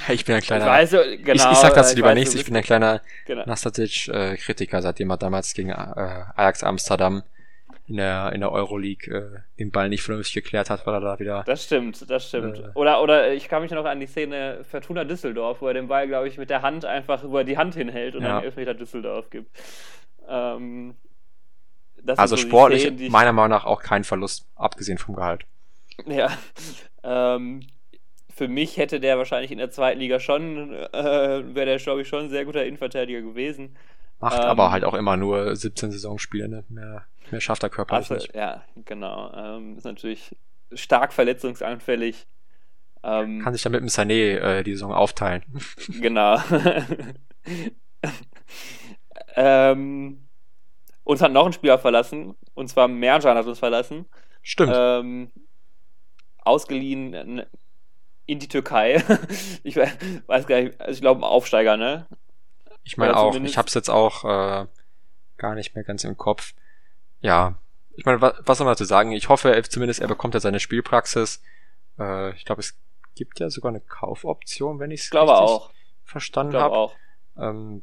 [0.10, 0.66] ich bin ein kleiner.
[0.66, 2.36] Ich, weiß, genau, ich, ich sag dazu lieber nichts.
[2.36, 3.44] Ich bin ein kleiner genau.
[3.46, 7.24] Nastasic-Kritiker, seitdem er damals gegen äh, Ajax Amsterdam
[7.88, 11.20] in der, in der Euroleague äh, den Ball nicht vernünftig geklärt hat, weil er da
[11.20, 11.44] wieder.
[11.46, 12.60] Das stimmt, das stimmt.
[12.60, 15.88] Äh, oder, oder ich kann mich noch an die Szene Fortuna Düsseldorf, wo er den
[15.88, 18.36] Ball, glaube ich, mit der Hand einfach über die Hand hinhält und ja.
[18.36, 19.50] dann Elfmeter Düsseldorf gibt.
[20.28, 20.96] Ähm,
[22.06, 25.46] also so sportlich Szenen, meiner Meinung nach auch kein Verlust, abgesehen vom Gehalt.
[26.06, 26.38] Ja.
[27.04, 27.62] Ähm,
[28.30, 32.08] für mich hätte der wahrscheinlich in der zweiten Liga schon, äh, wäre der, glaube ich,
[32.08, 33.76] schon ein sehr guter Innenverteidiger gewesen.
[34.20, 36.64] Macht ähm, aber halt auch immer nur 17 Saisonspiele, ne?
[36.70, 38.36] Mehr, mehr schafft er körperlich also, nicht.
[38.36, 39.32] Ja, genau.
[39.36, 40.36] Ähm, ist natürlich
[40.74, 42.28] stark verletzungsanfällig.
[43.04, 45.44] Ähm, Kann sich dann mit dem Sané äh, die Saison aufteilen.
[46.00, 46.40] Genau.
[49.36, 50.27] ähm,
[51.08, 54.06] uns hat noch ein Spieler verlassen, und zwar Merjan hat uns verlassen.
[54.42, 54.74] Stimmt.
[54.76, 55.32] Ähm,
[56.40, 57.46] ausgeliehen
[58.26, 59.02] in die Türkei.
[59.64, 62.08] ich weiß gar nicht, also ich glaube ein Aufsteiger, ne?
[62.84, 64.68] Ich meine auch, ich habe es jetzt auch äh,
[65.38, 66.54] gar nicht mehr ganz im Kopf.
[67.22, 67.56] Ja,
[67.96, 69.14] ich meine, was, was soll man dazu sagen?
[69.14, 71.42] Ich hoffe er, zumindest, er bekommt ja seine Spielpraxis.
[71.98, 72.78] Äh, ich glaube, es
[73.16, 75.72] gibt ja sogar eine Kaufoption, wenn ich es richtig auch.
[76.04, 76.92] verstanden habe.
[77.38, 77.82] Ähm,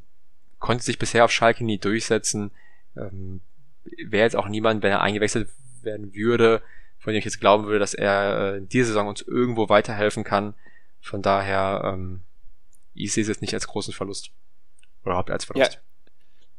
[0.59, 2.51] konnte sich bisher auf Schalke nie durchsetzen.
[2.97, 3.41] Ähm,
[3.85, 5.49] Wäre jetzt auch niemand, wenn er eingewechselt
[5.83, 6.63] werden würde,
[6.99, 10.25] von dem ich jetzt glauben würde, dass er äh, in dieser Saison uns irgendwo weiterhelfen
[10.25, 10.55] kann.
[11.01, 12.23] Von daher, ähm,
[12.95, 14.31] ich sehe es jetzt nicht als großen Verlust.
[15.05, 15.75] Oder ihr als Verlust?
[15.75, 15.81] Ja,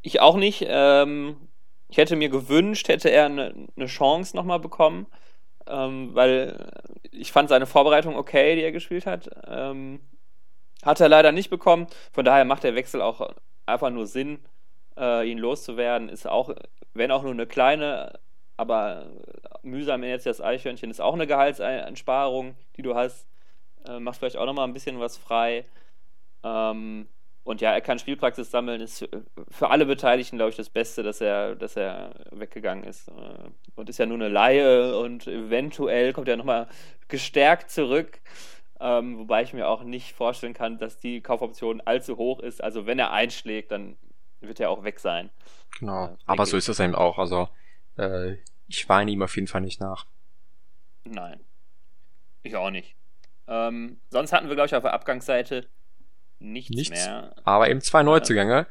[0.03, 0.63] ich auch nicht.
[0.67, 1.35] Ähm,
[1.89, 5.07] ich hätte mir gewünscht, hätte er eine, eine Chance nochmal bekommen,
[5.67, 6.71] ähm, weil
[7.11, 9.29] ich fand seine Vorbereitung okay, die er gespielt hat.
[9.47, 9.99] Ähm,
[10.83, 11.87] hat er leider nicht bekommen.
[12.11, 13.33] Von daher macht der Wechsel auch
[13.65, 14.39] einfach nur Sinn,
[14.97, 16.09] äh, ihn loszuwerden.
[16.09, 16.53] Ist auch,
[16.93, 18.19] wenn auch nur eine kleine,
[18.57, 19.07] aber
[19.63, 23.27] mühsam jetzt das Eichhörnchen, ist auch eine Gehaltsansparung, die du hast.
[23.87, 25.65] Äh, macht vielleicht auch nochmal ein bisschen was frei.
[26.43, 27.07] Ähm,
[27.43, 29.07] und ja, er kann Spielpraxis sammeln, ist
[29.51, 33.07] für alle Beteiligten, glaube ich, das Beste, dass er, dass er weggegangen ist.
[33.09, 33.11] Äh,
[33.75, 36.67] und ist ja nur eine Laie und eventuell kommt er nochmal
[37.07, 38.19] gestärkt zurück.
[38.79, 42.63] Ähm, wobei ich mir auch nicht vorstellen kann, dass die Kaufoption allzu hoch ist.
[42.63, 43.95] Also wenn er einschlägt, dann
[44.41, 45.29] wird er auch weg sein.
[45.79, 47.17] Genau, äh, aber so ist es eben auch.
[47.17, 47.49] Also
[47.97, 48.35] äh,
[48.67, 50.05] ich weine ihm auf jeden Fall nicht nach.
[51.03, 51.39] Nein,
[52.43, 52.95] ich auch nicht.
[53.47, 55.67] Ähm, sonst hatten wir, glaube ich, auf der Abgangsseite
[56.39, 57.35] nichts, nichts mehr.
[57.43, 58.67] Aber eben zwei Neuzugänge.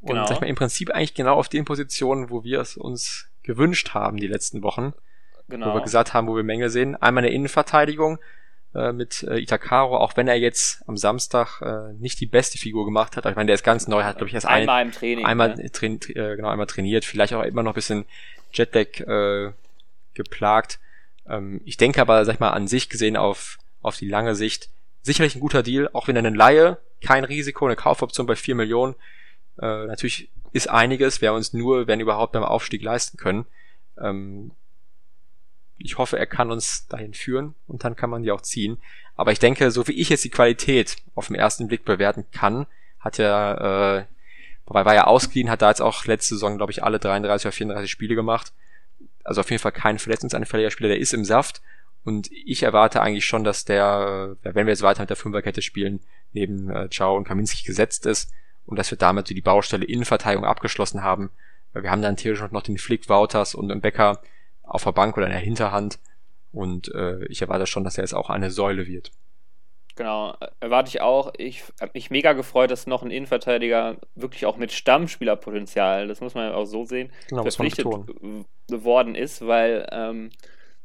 [0.00, 0.26] Und genau.
[0.26, 3.94] sag ich mal, im Prinzip eigentlich genau auf den Positionen, wo wir es uns gewünscht
[3.94, 4.92] haben die letzten Wochen.
[5.48, 5.70] Genau.
[5.70, 6.96] Wo wir gesagt haben, wo wir Mängel sehen.
[6.96, 8.18] Einmal eine Innenverteidigung
[8.76, 12.84] äh, mit äh, Itakaro, auch wenn er jetzt am Samstag äh, nicht die beste Figur
[12.84, 13.24] gemacht hat.
[13.24, 15.24] Ich meine, der ist ganz neu, hat glaube ich erst einmal ein, im Training.
[15.24, 15.70] Einmal ne?
[15.70, 18.04] train, äh, genau, einmal trainiert, vielleicht auch immer noch ein bisschen
[18.52, 19.52] Jetlag äh,
[20.14, 20.78] geplagt.
[21.28, 24.68] Ähm, ich denke aber, sag ich mal, an sich gesehen auf, auf die lange Sicht
[25.02, 28.56] sicherlich ein guter Deal, auch wenn er eine Laie, kein Risiko, eine Kaufoption bei 4
[28.56, 28.94] Millionen.
[29.58, 33.46] Äh, natürlich ist einiges, wer uns nur, wenn überhaupt, beim Aufstieg leisten können.
[33.98, 34.50] Ähm,
[35.78, 38.78] ich hoffe, er kann uns dahin führen und dann kann man die auch ziehen.
[39.16, 42.66] Aber ich denke, so wie ich jetzt die Qualität auf den ersten Blick bewerten kann,
[43.00, 44.12] hat er äh,
[44.66, 47.52] Wobei war ja ausgeliehen, hat da jetzt auch letzte Saison, glaube ich, alle 33 oder
[47.52, 48.52] 34 Spiele gemacht.
[49.22, 51.62] Also auf jeden Fall kein verletzungsanfälliger Spieler, der ist im Saft.
[52.04, 56.00] Und ich erwarte eigentlich schon, dass der, wenn wir jetzt weiter mit der Fünferkette spielen,
[56.32, 58.32] neben äh, Ciao und Kaminski gesetzt ist
[58.64, 61.30] und dass wir damit die Baustelle Innenverteidigung abgeschlossen haben.
[61.72, 64.20] Wir haben dann theoretisch noch den Flick, Wouters und einen Becker
[64.66, 65.98] auf der Bank oder in der Hinterhand.
[66.52, 69.10] Und äh, ich erwarte schon, dass er jetzt auch eine Säule wird.
[69.96, 71.32] Genau, erwarte ich auch.
[71.38, 76.34] Ich habe mich mega gefreut, dass noch ein Innenverteidiger wirklich auch mit Stammspielerpotenzial, das muss
[76.34, 77.86] man ja auch so sehen, genau, verpflichtet
[78.68, 80.30] geworden ist, weil ähm,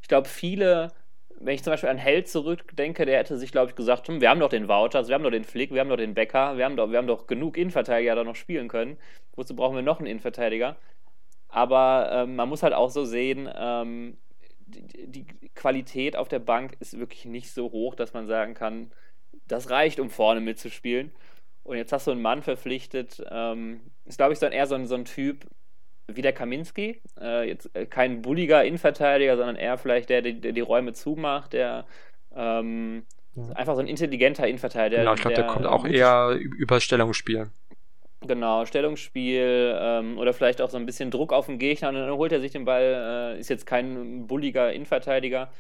[0.01, 0.93] ich glaube, viele,
[1.41, 4.29] wenn ich zum Beispiel an Held zurückdenke, der hätte sich, glaube ich, gesagt, hm, wir
[4.29, 6.63] haben doch den Wouters, wir haben doch den Flick, wir haben doch den Becker, wir
[6.63, 8.97] haben doch, wir haben doch genug Innenverteidiger da noch spielen können.
[9.35, 10.77] Wozu brauchen wir noch einen Innenverteidiger?
[11.51, 14.17] Aber ähm, man muss halt auch so sehen, ähm,
[14.65, 18.89] die, die, Qualität auf der Bank ist wirklich nicht so hoch, dass man sagen kann,
[19.47, 21.11] das reicht, um vorne mitzuspielen.
[21.63, 24.87] Und jetzt hast du einen Mann verpflichtet, ähm, ist glaube ich dann eher so ein,
[24.87, 25.45] so ein Typ
[26.07, 27.01] wie der Kaminski.
[27.19, 31.53] Äh, jetzt äh, kein bulliger Innenverteidiger, sondern eher vielleicht der, der, der die Räume zumacht,
[31.53, 31.85] der
[32.33, 33.05] ähm,
[33.53, 35.01] einfach so ein intelligenter Innenverteidiger.
[35.01, 37.51] Genau, ich glaube, der, der kommt auch eher über Stellungsspiel.
[38.27, 42.11] Genau, Stellungsspiel ähm, oder vielleicht auch so ein bisschen Druck auf den Gegner und dann
[42.11, 43.35] holt er sich den Ball.
[43.35, 45.51] Äh, ist jetzt kein bulliger Innenverteidiger.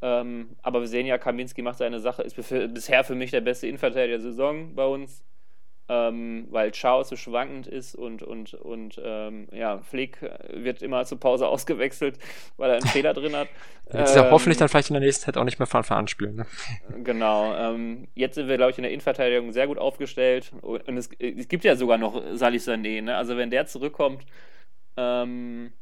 [0.00, 3.66] Ähm, aber wir sehen ja, Kaminski macht seine Sache, ist bisher für mich der beste
[3.66, 5.24] Innenverteidiger der Saison bei uns
[5.88, 10.18] ähm, weil Chao so schwankend ist und, und, und ähm, ja, Flick
[10.52, 12.18] wird immer zur Pause ausgewechselt,
[12.56, 13.48] weil er einen Fehler drin hat.
[13.92, 15.78] Jetzt ist er ähm, hoffentlich dann vielleicht in der nächsten Zeit auch nicht mehr von
[15.78, 16.36] Anfang an spielen.
[16.36, 16.46] Ne?
[17.04, 17.54] Genau.
[17.54, 20.52] Ähm, jetzt sind wir, glaube ich, in der Innenverteidigung sehr gut aufgestellt.
[20.60, 23.02] Und es, es gibt ja sogar noch Salih Sané.
[23.02, 23.16] Ne?
[23.16, 24.26] Also wenn der zurückkommt,
[24.96, 25.72] ähm,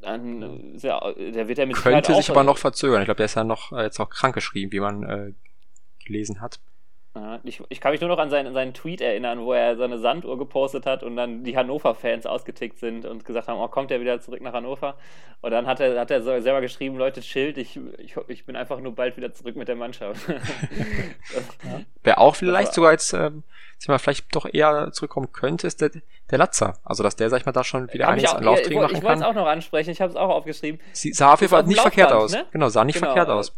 [0.00, 3.02] dann ja, der wird ja mit Könnte sich aber noch verzögern.
[3.02, 5.32] Ich glaube, der ist ja noch äh, jetzt auch krankgeschrieben, wie man äh,
[6.04, 6.60] gelesen hat.
[7.44, 10.38] Ich, ich, kann mich nur noch an seinen, seinen Tweet erinnern, wo er seine Sanduhr
[10.38, 14.18] gepostet hat und dann die Hannover-Fans ausgetickt sind und gesagt haben, oh, kommt er wieder
[14.20, 14.96] zurück nach Hannover?
[15.42, 18.80] Und dann hat er, hat er selber geschrieben, Leute, chillt, ich, ich, ich bin einfach
[18.80, 20.26] nur bald wieder zurück mit der Mannschaft.
[20.28, 21.80] ja.
[22.02, 23.42] Wer auch vielleicht sogar jetzt, ähm,
[23.88, 25.90] mal, vielleicht doch eher zurückkommen könnte, ist der,
[26.30, 26.78] der Latzer.
[26.82, 28.98] Also, dass der, sag ich mal, da schon wieder einiges an Lauftraining machen kann.
[28.98, 30.80] Ich wollte es auch noch ansprechen, ich habe es auch aufgeschrieben.
[30.92, 32.32] Sie sah auf jeden Fall nicht verkehrt aus.
[32.32, 32.46] Ne?
[32.52, 33.08] Genau, sah nicht genau.
[33.08, 33.52] verkehrt aus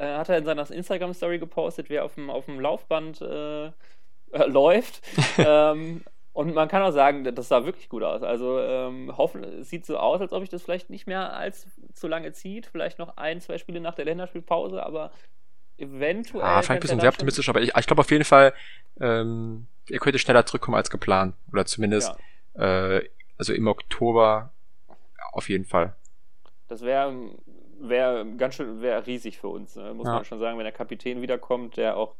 [0.00, 3.66] äh, hat er in seiner Instagram-Story gepostet, wie er auf dem, auf dem Laufband äh,
[3.66, 3.70] äh,
[4.46, 5.02] läuft.
[5.38, 8.22] ähm, und man kann auch sagen, das sah wirklich gut aus.
[8.22, 11.66] Also ähm, hoffen, es sieht so aus, als ob ich das vielleicht nicht mehr als
[11.92, 12.66] zu lange zieht.
[12.66, 15.10] Vielleicht noch ein, zwei Spiele nach der Länderspielpause, aber
[15.76, 16.44] eventuell.
[16.44, 18.54] Ah, vielleicht ein bisschen sehr optimistisch, aber ich, ich glaube auf jeden Fall,
[19.00, 21.34] ähm, er könnte schneller zurückkommen als geplant.
[21.52, 22.14] Oder zumindest,
[22.56, 22.96] ja.
[22.96, 24.50] äh, also im Oktober
[25.32, 25.94] auf jeden Fall.
[26.68, 27.12] Das wäre
[27.80, 29.94] wäre ganz schön, wäre riesig für uns, ne?
[29.94, 30.14] muss ja.
[30.14, 32.14] man schon sagen, wenn der Kapitän wiederkommt, der auch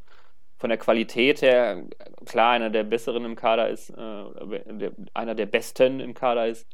[0.59, 1.85] von der Qualität her
[2.27, 6.67] klar einer der besseren im Kader ist, äh, einer der besten im Kader ist.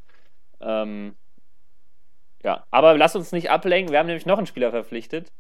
[0.61, 1.15] Ähm,
[2.43, 3.93] ja, aber lass uns nicht ablenken.
[3.93, 5.33] Wir haben nämlich noch einen Spieler verpflichtet.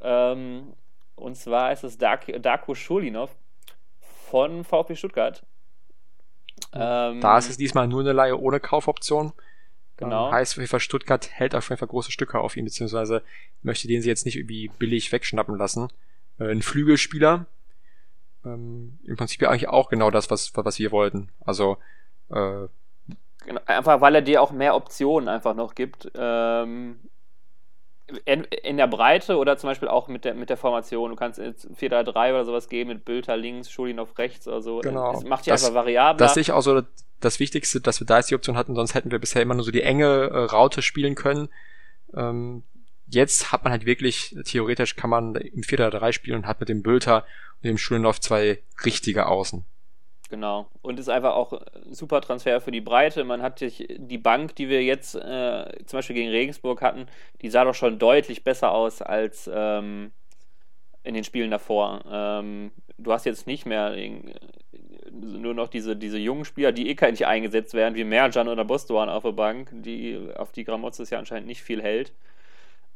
[0.00, 0.72] Ähm,
[1.14, 3.36] und zwar ist es Dark, Darko Schulinov
[4.30, 5.42] von VfB Stuttgart.
[6.72, 9.32] Ähm, da ist es diesmal nur eine Leihe ohne Kaufoption.
[9.96, 10.28] Genau.
[10.28, 13.22] Ähm, heißt auf jeden Fall, Stuttgart hält auf jeden Fall große Stücke auf ihn, beziehungsweise
[13.62, 15.88] möchte den sie jetzt nicht irgendwie billig wegschnappen lassen.
[16.38, 17.46] Äh, ein Flügelspieler,
[18.44, 21.30] ähm, im Prinzip ja eigentlich auch genau das, was, was wir wollten.
[21.44, 21.78] Also,
[22.30, 22.66] äh,
[23.46, 26.10] genau, einfach weil er dir auch mehr Optionen einfach noch gibt.
[26.14, 26.98] Ähm,
[28.26, 31.10] in, in, der Breite oder zum Beispiel auch mit der, mit der Formation.
[31.10, 34.80] Du kannst jetzt 4-3-3 oder sowas geben mit Bülter links, Schulin auf rechts oder so.
[34.80, 35.12] Genau.
[35.12, 36.18] Es macht ja einfach variabel.
[36.18, 36.82] Das sehe ich auch so
[37.24, 39.64] das Wichtigste, dass wir da jetzt die Option hatten, sonst hätten wir bisher immer nur
[39.64, 41.48] so die enge äh, Raute spielen können.
[42.14, 42.62] Ähm,
[43.06, 46.82] jetzt hat man halt wirklich, theoretisch kann man im 4-3 spielen und hat mit dem
[46.82, 47.24] Bülter
[47.56, 49.64] und dem Schulenlauf zwei richtige Außen.
[50.30, 50.68] Genau.
[50.82, 53.24] Und ist einfach auch ein super Transfer für die Breite.
[53.24, 57.06] Man hat sich die Bank, die wir jetzt äh, zum Beispiel gegen Regensburg hatten,
[57.42, 60.12] die sah doch schon deutlich besser aus als ähm,
[61.04, 62.02] in den Spielen davor.
[62.10, 63.94] Ähm, du hast jetzt nicht mehr
[65.20, 69.08] nur noch diese, diese jungen Spieler, die eh nicht eingesetzt werden, wie Merjan oder Bostoan
[69.08, 72.12] auf der Bank, die, auf die Gramozis ja anscheinend nicht viel hält.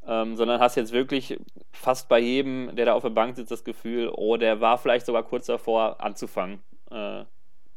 [0.06, 1.38] Ähm, sondern hast jetzt wirklich
[1.70, 5.04] fast bei jedem, der da auf der Bank sitzt, das Gefühl, oh, der war vielleicht
[5.04, 6.60] sogar kurz davor anzufangen.
[6.90, 7.24] Äh,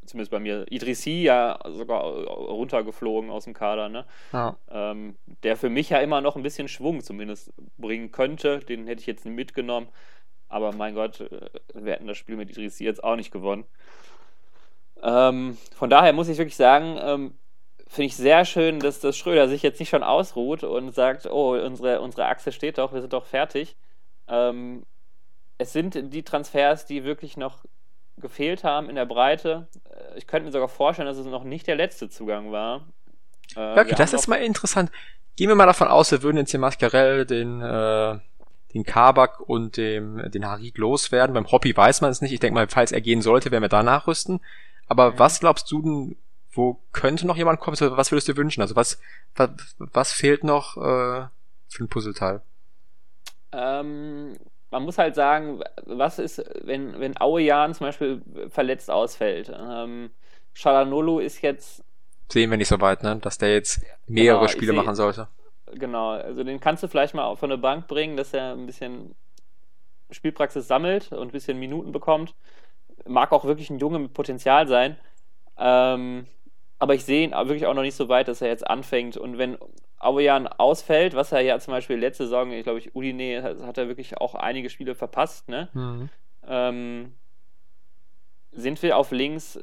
[0.06, 0.66] zumindest bei mir.
[0.70, 4.06] Idrissi ja sogar runtergeflogen aus dem Kader, ne?
[4.32, 4.56] Ja.
[4.70, 8.60] Ähm, der für mich ja immer noch ein bisschen Schwung zumindest bringen könnte.
[8.60, 9.88] Den hätte ich jetzt mitgenommen.
[10.48, 13.66] Aber mein Gott, äh, wir hätten das Spiel mit Idrissi jetzt auch nicht gewonnen.
[15.04, 17.34] Ähm, von daher muss ich wirklich sagen, ähm,
[17.88, 21.54] finde ich sehr schön, dass, dass Schröder sich jetzt nicht schon ausruht und sagt, oh,
[21.54, 23.76] unsere, unsere Achse steht doch, wir sind doch fertig.
[24.28, 24.86] Ähm,
[25.58, 27.66] es sind die Transfers, die wirklich noch
[28.18, 29.68] gefehlt haben in der Breite.
[29.90, 32.88] Äh, ich könnte mir sogar vorstellen, dass es noch nicht der letzte Zugang war.
[33.56, 34.92] Äh, okay, das ist mal interessant.
[35.36, 38.20] Gehen wir mal davon aus, wir würden jetzt den Mascarell, den, äh,
[38.74, 41.34] den Kabak und dem, den Harid loswerden.
[41.34, 42.32] Beim Hobby weiß man es nicht.
[42.32, 44.40] Ich denke mal, falls er gehen sollte, werden wir da nachrüsten.
[44.92, 45.20] Aber mhm.
[45.20, 46.16] was glaubst du denn,
[46.52, 47.78] wo könnte noch jemand kommen?
[47.80, 48.62] Also, was würdest du wünschen?
[48.62, 49.00] Also was,
[49.38, 51.28] was, was fehlt noch äh,
[51.70, 52.42] für ein Puzzleteil?
[53.54, 54.36] Ähm,
[54.70, 59.50] man muss halt sagen, was ist, wenn, wenn Aoyan zum Beispiel verletzt ausfällt?
[59.58, 60.10] Ähm,
[60.52, 61.86] Shalanolo ist jetzt.
[62.30, 63.16] Sehen wir nicht so weit, ne?
[63.16, 65.30] Dass der jetzt mehrere genau, Spiele machen sollte.
[65.74, 69.16] Genau, also den kannst du vielleicht mal von der Bank bringen, dass er ein bisschen
[70.10, 72.36] Spielpraxis sammelt und ein bisschen Minuten bekommt.
[73.08, 74.98] Mag auch wirklich ein Junge mit Potenzial sein.
[75.58, 76.26] Ähm,
[76.80, 79.18] aber ich sehe ihn wirklich auch noch nicht so weit, dass er jetzt anfängt.
[79.18, 79.58] Und wenn
[80.00, 83.78] Auejan ausfällt, was er ja zum Beispiel letzte Saison, ich glaube, ich, Udine hat, hat
[83.78, 85.70] er wirklich auch einige Spiele verpasst, ne?
[85.74, 86.10] Mhm.
[86.48, 87.14] Ähm,
[88.52, 89.60] sind wir auf links,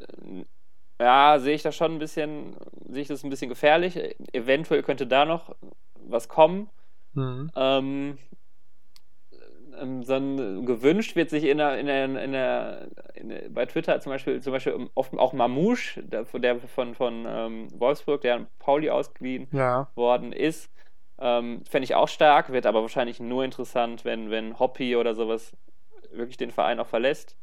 [1.01, 2.57] ja, sehe ich das schon ein bisschen,
[2.89, 3.99] sehe ich das ein bisschen gefährlich.
[4.33, 5.55] Eventuell könnte da noch
[5.95, 6.71] was kommen.
[7.15, 7.51] Mhm.
[7.57, 8.19] Ähm,
[9.81, 14.01] ähm, sondern gewünscht wird sich in der, in der, in der, in der, bei Twitter
[14.01, 18.47] zum Beispiel, zum Beispiel oft auch Mamouche, der, der von, von ähm, Wolfsburg, der an
[18.59, 19.89] Pauli ausgeliehen ja.
[19.95, 20.71] worden ist.
[21.21, 25.53] Ähm, Fände ich auch stark, wird aber wahrscheinlich nur interessant, wenn, wenn Hoppy oder sowas
[26.13, 27.37] wirklich den Verein auch verlässt.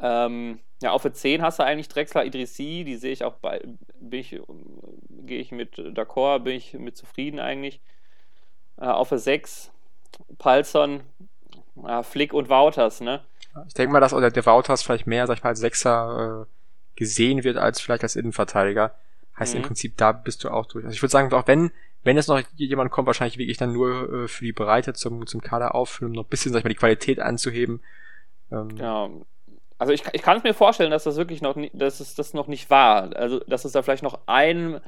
[0.00, 3.60] Ähm, ja, auf der 10 hast du eigentlich Drexler Idrissi, die sehe ich auch bei,
[4.00, 4.38] bin ich,
[5.08, 7.80] gehe ich mit d'accord, bin ich mit zufrieden eigentlich.
[8.76, 9.72] Äh, auf der 6
[10.38, 11.00] Palsson,
[12.02, 13.24] Flick und Wouters, ne?
[13.66, 17.44] Ich denke mal, dass der Wouters vielleicht mehr, sag ich mal, als Sechser äh, gesehen
[17.44, 18.94] wird, als vielleicht als Innenverteidiger.
[19.38, 19.60] Heißt mhm.
[19.60, 20.84] im Prinzip, da bist du auch durch.
[20.84, 21.70] Also ich würde sagen, auch wenn,
[22.02, 25.40] wenn jetzt noch jemand kommt, wahrscheinlich wirklich dann nur äh, für die Breite zum, zum
[25.40, 27.80] Kader auffüllen, um noch ein bisschen, sag ich mal, die Qualität anzuheben.
[28.50, 29.08] Ähm, ja,
[29.78, 32.46] also ich, ich kann es mir vorstellen, dass das wirklich noch, dass es das noch
[32.46, 33.14] nicht war.
[33.16, 34.80] Also, dass es da vielleicht noch ein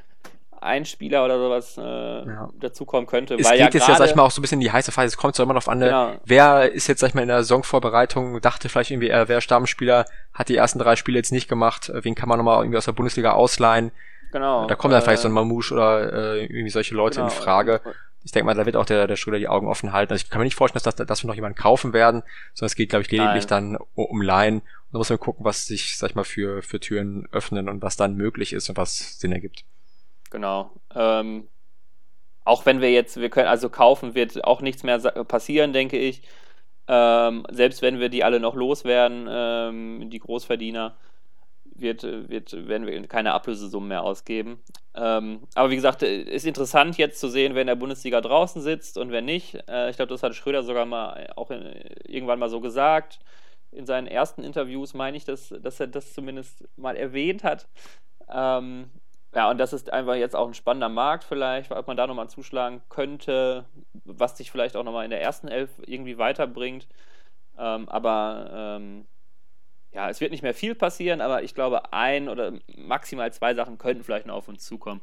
[0.66, 2.50] ein Spieler oder sowas äh, ja.
[2.60, 3.34] dazukommen könnte.
[3.34, 4.72] Es weil geht ja jetzt ja, sag ich mal, auch so ein bisschen in die
[4.72, 5.06] heiße Phase.
[5.06, 6.16] Es kommt so immer noch an, genau.
[6.24, 10.06] wer ist jetzt, sag ich mal, in der Saisonvorbereitung, dachte vielleicht irgendwie, er wäre Stammspieler,
[10.34, 12.92] hat die ersten drei Spiele jetzt nicht gemacht, wen kann man nochmal irgendwie aus der
[12.92, 13.92] Bundesliga ausleihen?
[14.32, 14.66] Genau.
[14.66, 17.26] Da kommt dann äh, vielleicht so ein Mamouche oder äh, irgendwie solche Leute genau.
[17.26, 17.80] in Frage.
[18.24, 20.12] Ich denke mal, da wird auch der, der Schröder die Augen offen halten.
[20.12, 22.22] Also ich kann mir nicht vorstellen, dass, das, dass wir noch jemanden kaufen werden,
[22.54, 23.74] sondern es geht, glaube ich, lediglich Nein.
[23.74, 24.56] dann um Laien.
[24.56, 27.82] Und da muss man gucken, was sich, sag ich mal, für, für Türen öffnen und
[27.82, 29.64] was dann möglich ist und was Sinn ergibt.
[30.36, 30.70] Genau.
[30.94, 31.48] Ähm,
[32.44, 36.20] auch wenn wir jetzt, wir können also kaufen, wird auch nichts mehr passieren, denke ich.
[36.88, 40.94] Ähm, selbst wenn wir die alle noch loswerden, ähm, die Großverdiener,
[41.74, 44.62] wird, wird, werden wir keine Ablösesummen mehr ausgeben.
[44.94, 48.98] Ähm, aber wie gesagt, ist interessant jetzt zu sehen, wer in der Bundesliga draußen sitzt
[48.98, 49.54] und wer nicht.
[49.70, 51.62] Äh, ich glaube, das hat Schröder sogar mal auch in,
[52.04, 53.20] irgendwann mal so gesagt.
[53.72, 57.68] In seinen ersten Interviews meine ich, dass, dass er das zumindest mal erwähnt hat.
[58.30, 58.90] Ähm,
[59.34, 62.30] ja, und das ist einfach jetzt auch ein spannender Markt vielleicht, ob man da nochmal
[62.30, 63.66] zuschlagen könnte,
[64.04, 66.86] was sich vielleicht auch nochmal in der ersten Elf irgendwie weiterbringt.
[67.58, 68.50] Ähm, aber
[68.80, 69.06] ähm,
[69.92, 73.78] ja, es wird nicht mehr viel passieren, aber ich glaube, ein oder maximal zwei Sachen
[73.78, 75.02] könnten vielleicht noch auf uns zukommen.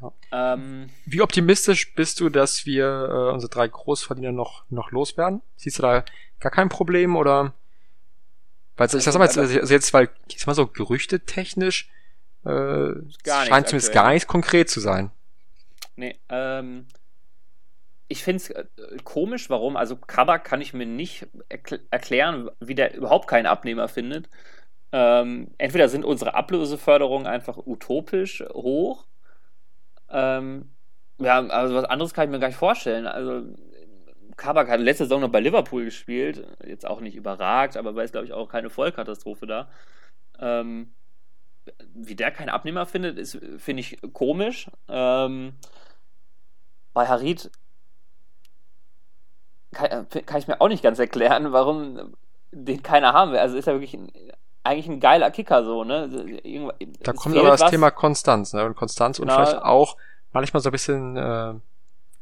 [0.00, 0.12] Ja.
[0.54, 5.42] Ähm, Wie optimistisch bist du, dass wir äh, unsere drei Großverdiener noch, noch loswerden?
[5.56, 6.04] Siehst du da
[6.40, 7.54] gar kein Problem oder?
[8.76, 11.90] Weil ich sag mal jetzt, also jetzt, weil, ich sag mal so, gerüchtetechnisch
[12.44, 15.10] äh, scheint zumindest gar nichts konkret zu sein.
[15.96, 16.86] Nee, ähm,
[18.08, 18.64] ich finde es äh,
[19.04, 19.76] komisch, warum.
[19.76, 24.28] Also Kabak kann ich mir nicht erkl erklären, wie der überhaupt keinen Abnehmer findet.
[24.92, 29.06] Ähm, entweder sind unsere Ablöseförderungen einfach utopisch hoch.
[30.08, 30.70] Ähm,
[31.18, 33.06] ja, also was anderes kann ich mir gar nicht vorstellen.
[33.06, 33.44] Also
[34.36, 38.12] Kabak hat letzte Saison noch bei Liverpool gespielt, jetzt auch nicht überragt, aber war jetzt
[38.12, 39.68] glaube ich auch keine Vollkatastrophe da.
[40.38, 40.94] Ähm,
[41.94, 44.70] wie der keinen Abnehmer findet, ist, finde ich, komisch.
[44.88, 45.54] Ähm,
[46.94, 47.50] bei Harid
[49.72, 52.14] kann, kann, ich mir auch nicht ganz erklären, warum
[52.50, 53.38] den keiner haben will.
[53.38, 54.10] Also ist er wirklich ein,
[54.64, 56.04] eigentlich ein geiler Kicker so, ne?
[56.42, 57.70] Irgendwann, da kommt aber das was.
[57.70, 58.64] Thema Konstanz, ne?
[58.64, 59.44] Und Konstanz und genau.
[59.44, 59.96] vielleicht auch
[60.32, 61.54] manchmal so ein bisschen, äh,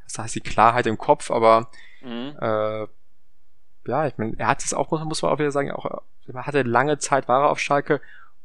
[0.05, 1.69] das heißt die Klarheit im Kopf, aber
[2.03, 2.37] mhm.
[2.41, 2.87] äh,
[3.89, 6.63] ja, ich meine, er hat es auch, muss man auch wieder sagen, auch er hatte
[6.63, 8.01] lange Zeit, war er auf Schalke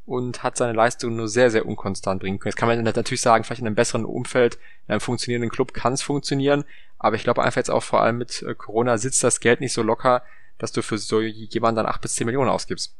[0.06, 2.52] und hat seine Leistung nur sehr, sehr unkonstant bringen können.
[2.52, 4.56] Jetzt kann man natürlich sagen, vielleicht in einem besseren Umfeld,
[4.88, 6.66] in einem funktionierenden Club kann es funktionieren,
[7.00, 9.74] aber ich glaube einfach jetzt auch vor allem mit äh, Corona sitzt das Geld nicht
[9.74, 10.24] so locker,
[10.58, 12.96] dass du für so jemanden dann acht bis zehn Millionen ausgibst.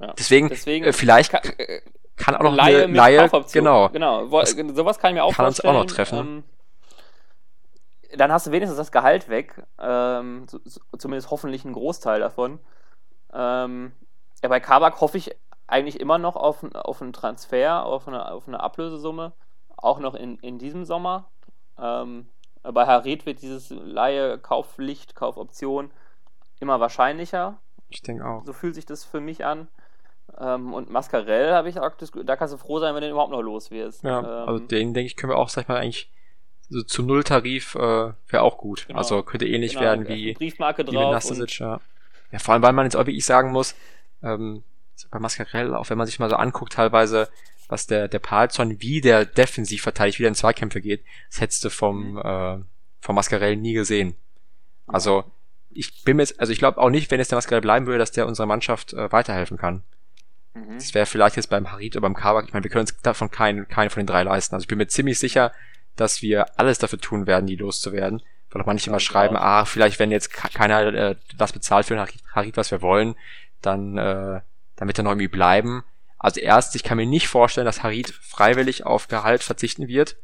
[0.00, 0.12] Ja.
[0.18, 1.80] Deswegen, Deswegen äh, vielleicht kann, äh,
[2.16, 5.46] kann auch noch Laie eine Laie, genau, genau, das sowas kann ich mir auch kann
[5.46, 5.74] vorstellen.
[5.74, 6.18] uns auch noch treffen.
[6.18, 6.44] Ähm,
[8.16, 10.46] dann hast du wenigstens das Gehalt weg, ähm,
[10.98, 12.58] zumindest hoffentlich einen Großteil davon.
[13.32, 13.92] Ähm,
[14.42, 15.30] Ja, bei Kabak hoffe ich
[15.70, 19.32] eigentlich immer noch auf, auf einen Transfer, auf eine, auf eine Ablösesumme,
[19.76, 21.28] auch noch in, in diesem Sommer.
[21.78, 22.28] Ähm,
[22.62, 25.90] bei Harit wird dieses Laie, Kaufpflicht, Kaufoption
[26.58, 27.58] immer wahrscheinlicher.
[27.88, 28.44] Ich denke auch.
[28.44, 29.68] So fühlt sich das für mich an.
[30.38, 31.92] Ähm, und Mascarell habe ich auch,
[32.24, 34.04] da kannst du froh sein, wenn du den überhaupt noch los wirst.
[34.04, 36.10] Ja, ähm, also den denke ich, können wir auch, sag ich mal, eigentlich
[36.68, 38.86] so zu Null-Tarif äh, wäre auch gut.
[38.86, 38.98] Genau.
[38.98, 41.80] Also könnte ähnlich genau, werden wie, Briefmarke wie drauf Nastasic, ja.
[42.30, 42.38] ja.
[42.38, 43.74] vor allem, weil man jetzt auch wie ich sagen muss,
[44.22, 44.62] ähm,
[45.10, 47.28] bei Mascarell, auch wenn man sich mal so anguckt, teilweise,
[47.68, 51.64] was der, der Palzon, wie der defensiv verteidigt, wie der in Zweikämpfe geht, das hättest
[51.64, 52.18] du vom, mhm.
[52.18, 52.58] äh,
[53.00, 54.16] vom Mascarell nie gesehen.
[54.86, 55.24] Also,
[55.70, 57.98] ich bin mir jetzt, also ich glaube auch nicht, wenn jetzt der Mascarell bleiben würde,
[57.98, 59.84] dass der unserer Mannschaft äh, weiterhelfen kann.
[60.54, 60.74] Mhm.
[60.74, 63.30] Das wäre vielleicht jetzt beim Harit oder beim Kabak, ich meine, wir können uns davon
[63.30, 64.54] keinen, keinen von den drei leisten.
[64.54, 65.52] Also ich bin mir ziemlich sicher,
[65.96, 68.22] dass wir alles dafür tun werden, die loszuwerden.
[68.50, 72.04] Weil auch manche immer schreiben, ah, vielleicht wenn jetzt keiner äh, das bezahlt für den
[72.34, 73.14] Harit, was wir wollen,
[73.62, 74.40] dann äh,
[74.80, 75.84] damit er noch irgendwie bleiben.
[76.18, 80.16] Also erst, ich kann mir nicht vorstellen, dass Harit freiwillig auf Gehalt verzichten wird.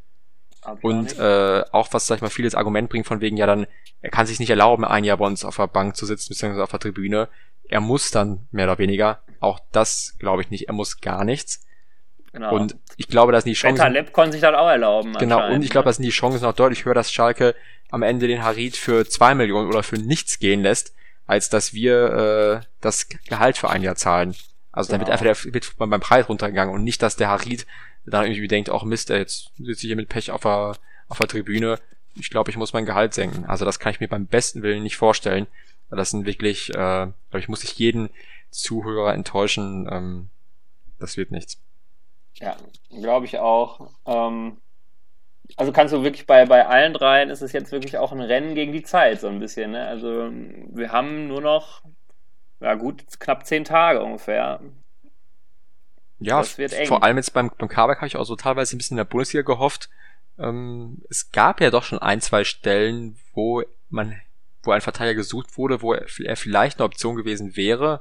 [0.82, 3.68] und äh, auch was, sag ich mal, vieles Argument bringt von wegen, ja dann,
[4.00, 6.64] er kann sich nicht erlauben, ein Jahr bei uns auf der Bank zu sitzen, beziehungsweise
[6.64, 7.28] auf der Tribüne.
[7.68, 9.20] Er muss dann mehr oder weniger.
[9.40, 10.68] Auch das glaube ich nicht.
[10.68, 11.64] Er muss gar nichts.
[12.32, 12.54] Genau.
[12.54, 13.78] Und ich glaube, dass die Chancen.
[13.78, 15.14] Taleb konnte sich das auch erlauben.
[15.14, 17.54] Genau, und ich glaube, dass die Chancen auch deutlich höher, dass Schalke
[17.90, 20.94] am Ende den Harit für zwei Millionen oder für nichts gehen lässt,
[21.26, 24.34] als dass wir äh, das Gehalt für ein Jahr zahlen.
[24.72, 25.10] Also dann genau.
[25.10, 27.66] wird einfach der, wird beim Preis runtergegangen und nicht, dass der Harit
[28.04, 30.76] dann irgendwie denkt, auch Mist, jetzt sitze ich hier mit Pech auf der,
[31.08, 31.78] auf der Tribüne.
[32.14, 33.44] Ich glaube, ich muss mein Gehalt senken.
[33.46, 35.46] Also das kann ich mir beim besten Willen nicht vorstellen.
[35.90, 38.10] Das sind wirklich, äh, glaube ich, muss ich jeden
[38.50, 39.88] Zuhörer enttäuschen.
[39.90, 40.28] Ähm,
[40.98, 41.58] das wird nichts.
[42.34, 42.56] Ja,
[42.90, 43.90] glaube ich auch.
[44.04, 44.58] Ähm,
[45.56, 48.54] also kannst du wirklich bei, bei allen dreien ist es jetzt wirklich auch ein Rennen
[48.54, 49.72] gegen die Zeit, so ein bisschen.
[49.72, 49.86] Ne?
[49.86, 51.82] Also wir haben nur noch,
[52.60, 54.60] ja gut, knapp zehn Tage ungefähr.
[56.18, 58.98] Ja, vor allem jetzt beim, beim Kabak habe ich auch so teilweise ein bisschen in
[58.98, 59.90] der Bundesliga gehofft.
[60.38, 64.18] Ähm, es gab ja doch schon ein, zwei Stellen, wo man,
[64.62, 68.00] wo ein Verteidiger gesucht wurde, wo er, er vielleicht eine Option gewesen wäre.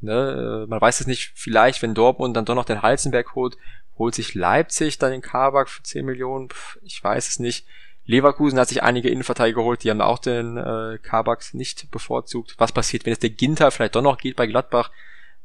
[0.00, 0.64] Ne?
[0.64, 3.56] Äh, man weiß es nicht, vielleicht, wenn Dortmund dann doch noch den Halzenberg holt,
[3.98, 6.48] holt sich Leipzig dann den Kabak für 10 Millionen,
[6.82, 7.66] ich weiß es nicht.
[8.06, 12.54] Leverkusen hat sich einige Innenverteidiger geholt, die haben auch den äh, Kabak nicht bevorzugt.
[12.58, 14.90] Was passiert, wenn es der Ginter vielleicht doch noch geht bei Gladbach,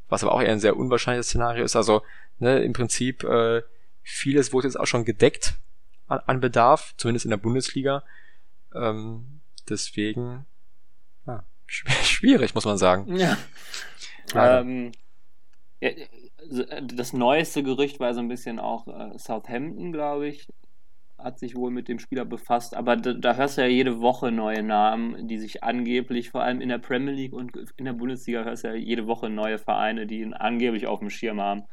[0.10, 1.76] was aber auch eher ein sehr unwahrscheinliches Szenario ist.
[1.76, 2.02] Also
[2.40, 3.62] ne, im Prinzip äh,
[4.04, 5.54] vieles wurde jetzt auch schon gedeckt
[6.08, 8.04] an, an Bedarf, zumindest in der Bundesliga.
[8.76, 9.40] Ähm,
[9.70, 10.46] deswegen
[11.26, 13.16] ja, schwierig, muss man sagen.
[13.16, 13.38] Ja.
[14.36, 14.92] Ähm,
[15.82, 15.90] ja,
[16.82, 20.48] das neueste Gerücht war so ein bisschen auch äh, Southampton, glaube ich,
[21.18, 22.76] hat sich wohl mit dem Spieler befasst.
[22.76, 26.62] Aber da, da, hörst du ja jede Woche neue Namen, die sich angeblich, vor allem
[26.62, 30.08] in der Premier League und in der Bundesliga, hörst du ja jede Woche neue Vereine,
[30.08, 31.64] die ihn angeblich auf dem Schirm haben.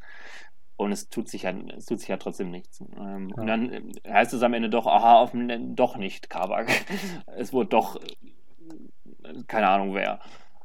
[0.76, 2.80] Und es tut sich ja, es tut sich ja trotzdem nichts.
[2.80, 3.40] Ähm, ja.
[3.40, 6.68] Und dann äh, heißt es am Ende doch, aha, auf dem, doch nicht Kabak.
[7.36, 10.20] es wurde doch, äh, keine Ahnung wer.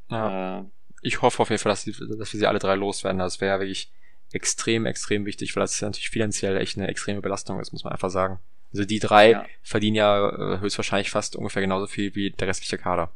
[0.10, 0.60] Ja.
[0.60, 0.64] Äh,
[1.02, 3.20] ich hoffe auf jeden Fall, dass, die, dass wir sie alle drei loswerden.
[3.20, 3.92] Das wäre wirklich
[4.32, 8.10] extrem, extrem wichtig, weil das natürlich finanziell echt eine extreme Belastung ist, muss man einfach
[8.10, 8.40] sagen.
[8.74, 9.46] Also die drei ja.
[9.64, 13.12] verdienen ja äh, höchstwahrscheinlich fast ungefähr genauso viel wie der restliche Kader.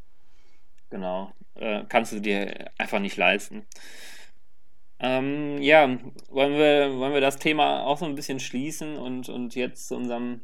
[0.90, 1.32] Genau.
[1.56, 3.66] Äh, kannst du dir einfach nicht leisten.
[5.00, 5.88] Ähm, ja,
[6.30, 9.96] wollen wir, wollen wir das Thema auch so ein bisschen schließen und, und jetzt zu
[9.96, 10.42] unserem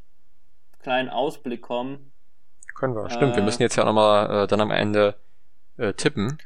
[0.80, 2.12] kleinen Ausblick kommen?
[2.76, 3.34] Können wir, stimmt.
[3.34, 5.16] Äh, wir müssen jetzt ja nochmal äh, dann am Ende
[5.78, 6.38] äh, tippen.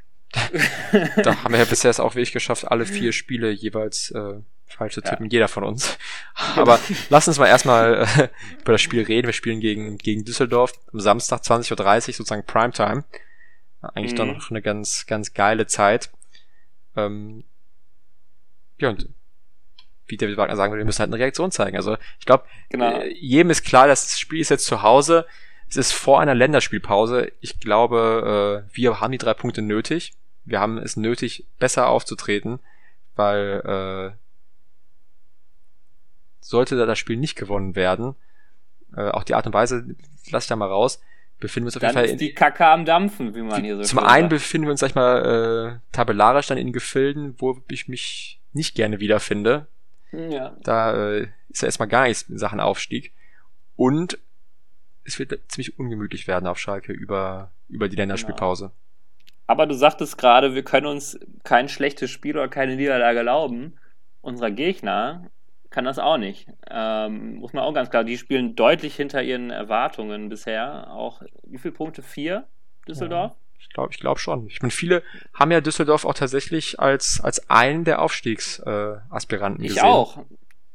[1.24, 4.96] da haben wir ja bisher es auch wirklich geschafft, alle vier Spiele jeweils äh, falsch
[4.96, 5.34] zu tippen, ja.
[5.34, 5.98] jeder von uns.
[6.56, 6.80] Aber
[7.10, 8.30] lass uns mal erstmal äh,
[8.62, 9.28] über das Spiel reden.
[9.28, 11.74] Wir spielen gegen, gegen Düsseldorf am Samstag 20.30
[12.10, 13.04] Uhr, sozusagen Primetime.
[13.82, 14.18] Eigentlich mhm.
[14.18, 16.10] doch noch eine ganz, ganz geile Zeit.
[16.96, 17.44] Ähm,
[18.80, 19.10] ja, und
[20.08, 21.78] wie David Wagner sagen würde, wir müssen halt eine Reaktion zeigen.
[21.78, 23.00] Also ich glaube, genau.
[23.00, 25.26] äh, jedem ist klar, das Spiel ist jetzt zu Hause.
[25.68, 27.32] Es ist vor einer Länderspielpause.
[27.42, 30.14] Ich glaube, äh, wir haben die drei Punkte nötig
[30.46, 32.60] wir haben es nötig, besser aufzutreten,
[33.16, 34.18] weil äh,
[36.40, 38.16] sollte da das Spiel nicht gewonnen werden,
[38.96, 39.96] äh, auch die Art und Weise,
[40.30, 41.02] lass ich da mal raus,
[41.40, 43.78] befinden wir uns auf dann jeden Fall in die Kacke am Dampfen, wie man hier
[43.78, 44.30] so Zum einen sagt.
[44.30, 48.76] befinden wir uns, sag ich mal, äh, tabellarisch dann in Gefilden, wo ich mich nicht
[48.76, 49.68] gerne wiederfinde.
[50.12, 50.56] Ja.
[50.62, 53.12] Da äh, ist ja erstmal gar nichts in Sachen Aufstieg.
[53.76, 54.18] Und
[55.04, 58.66] es wird ziemlich ungemütlich werden auf Schalke über, über die Länderspielpause.
[58.66, 58.85] Genau.
[59.48, 63.78] Aber du sagtest gerade, wir können uns kein schlechtes Spiel oder keine Niederlage erlauben.
[64.22, 65.30] Unser Gegner
[65.70, 66.48] kann das auch nicht.
[66.70, 70.90] Ähm, muss man auch ganz klar, die spielen deutlich hinter ihren Erwartungen bisher.
[70.92, 72.02] Auch wie viele Punkte?
[72.02, 72.48] Vier,
[72.88, 73.34] Düsseldorf?
[73.34, 74.48] Ja, Ich glaube ich glaub schon.
[74.48, 79.78] Ich meine, viele haben ja Düsseldorf auch tatsächlich als, als einen der Aufstiegsaspiranten äh, gesehen.
[79.78, 80.24] Ich auch.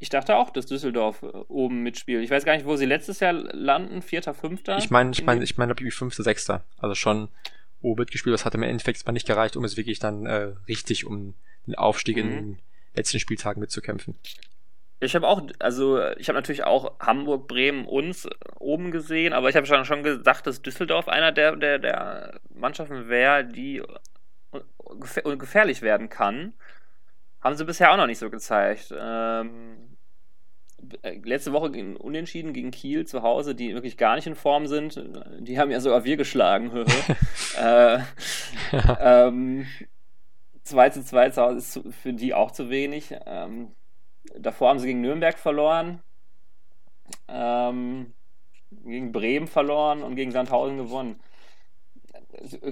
[0.02, 2.22] Ich dachte auch, dass Düsseldorf äh, oben mitspielt.
[2.22, 4.78] Ich weiß gar nicht, wo sie letztes Jahr landen, vierter, fünfter.
[4.78, 6.62] Ich meine, ich meine, ich meine, irgendwie fünfter, sechster.
[6.78, 7.28] Also schon
[7.82, 8.34] oben mitgespielt.
[8.34, 11.34] Das hat im Endeffekt mal nicht gereicht, um es wirklich dann äh, richtig um
[11.66, 12.22] den Aufstieg mhm.
[12.22, 12.58] in den
[12.94, 14.16] letzten Spieltagen mitzukämpfen.
[15.02, 18.28] Ich habe auch, also ich habe natürlich auch Hamburg, Bremen, uns
[18.58, 23.08] oben gesehen, aber ich habe schon, schon gesagt, dass Düsseldorf einer der, der, der Mannschaften
[23.08, 23.82] wäre, die
[25.38, 26.52] gefährlich werden kann.
[27.40, 28.92] Haben sie bisher auch noch nicht so gezeigt.
[28.94, 29.96] Ähm,
[31.02, 35.02] letzte Woche gegen Unentschieden gegen Kiel zu Hause, die wirklich gar nicht in Form sind.
[35.40, 36.70] Die haben ja sogar wir geschlagen.
[37.60, 37.98] äh,
[39.00, 39.66] ähm,
[40.64, 43.14] 2 zu 2 zu Hause ist für die auch zu wenig.
[43.26, 43.72] Ähm,
[44.38, 46.00] davor haben sie gegen Nürnberg verloren,
[47.28, 48.12] ähm,
[48.70, 51.20] gegen Bremen verloren und gegen Sandhausen gewonnen.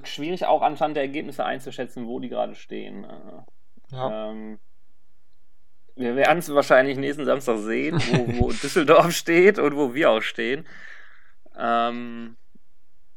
[0.04, 3.06] Schwierig auch anhand der Ergebnisse einzuschätzen, wo die gerade stehen.
[3.90, 4.30] Ja.
[4.30, 4.58] Ähm,
[5.98, 10.22] wir werden es wahrscheinlich nächsten Samstag sehen, wo, wo Düsseldorf steht und wo wir auch
[10.22, 10.66] stehen.
[11.58, 12.36] Ähm,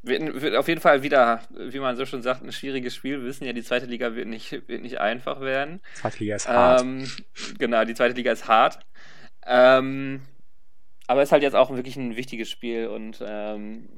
[0.02, 3.20] wird, wird, auf jeden Fall wieder, wie man so schon sagt, ein schwieriges Spiel.
[3.20, 5.80] Wir wissen ja, die zweite Liga wird nicht, wird nicht einfach werden.
[5.96, 6.82] Die zweite Liga ist hart.
[6.82, 7.12] Ähm,
[7.60, 8.80] genau, die zweite Liga ist hart.
[9.46, 10.22] Ähm,
[11.06, 13.90] aber es ist halt jetzt auch wirklich ein wichtiges Spiel und ähm,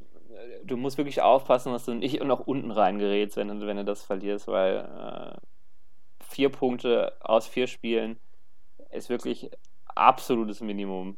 [0.65, 4.47] du musst wirklich aufpassen, dass du nicht noch unten reingerätst, wenn, wenn du das verlierst,
[4.47, 8.17] weil äh, vier Punkte aus vier Spielen
[8.93, 9.49] ist wirklich
[9.95, 11.17] absolutes Minimum.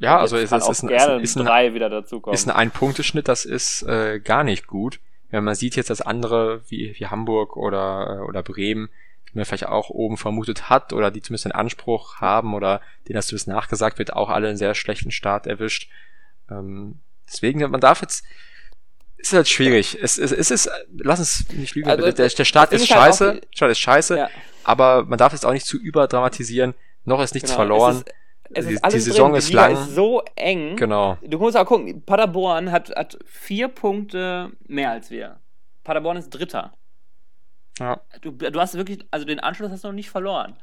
[0.00, 2.34] Ja, also es ist, ist, gerne ist, ein, drei wieder dazukommen.
[2.34, 4.98] ist ein Ein-Punkte-Schnitt, das ist äh, gar nicht gut.
[5.30, 8.88] Wenn man sieht jetzt, dass andere wie, wie Hamburg oder, äh, oder Bremen,
[9.28, 13.14] die man vielleicht auch oben vermutet hat oder die zumindest einen Anspruch haben oder denen
[13.14, 15.88] das zumindest nachgesagt wird, auch alle einen sehr schlechten Start erwischt.
[16.50, 18.24] Ähm, deswegen, man darf jetzt,
[19.22, 19.98] ist halt schwierig.
[20.00, 23.26] Es, es, es ist, lass uns nicht lügen, also, der, der Start ist halt scheiße,
[23.26, 24.30] halt Start ist scheiße, ja.
[24.64, 26.74] aber man darf es auch nicht zu überdramatisieren.
[27.04, 27.62] Noch ist nichts genau.
[27.62, 28.04] verloren.
[28.54, 29.38] Es ist, die, die Saison drin.
[29.38, 29.72] ist die lang.
[29.72, 30.76] ist so eng.
[30.76, 31.16] Genau.
[31.22, 35.38] Du musst auch gucken, Paderborn hat, hat vier Punkte mehr als wir.
[35.84, 36.72] Paderborn ist Dritter.
[37.78, 38.00] Ja.
[38.20, 40.56] Du, du hast wirklich, also den Anschluss hast du noch nicht verloren.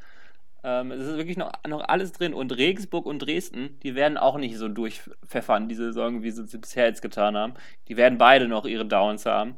[0.64, 2.34] Ähm, es ist wirklich noch, noch alles drin.
[2.34, 6.60] Und Regensburg und Dresden, die werden auch nicht so durchpfeffern, diese Saison, wie sie es
[6.60, 7.54] bisher jetzt getan haben.
[7.88, 9.56] Die werden beide noch ihre Downs haben.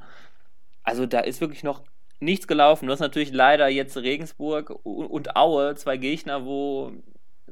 [0.84, 1.84] Also da ist wirklich noch
[2.20, 2.86] nichts gelaufen.
[2.86, 6.92] Du hast natürlich leider jetzt Regensburg und Aue, zwei Gegner, wo,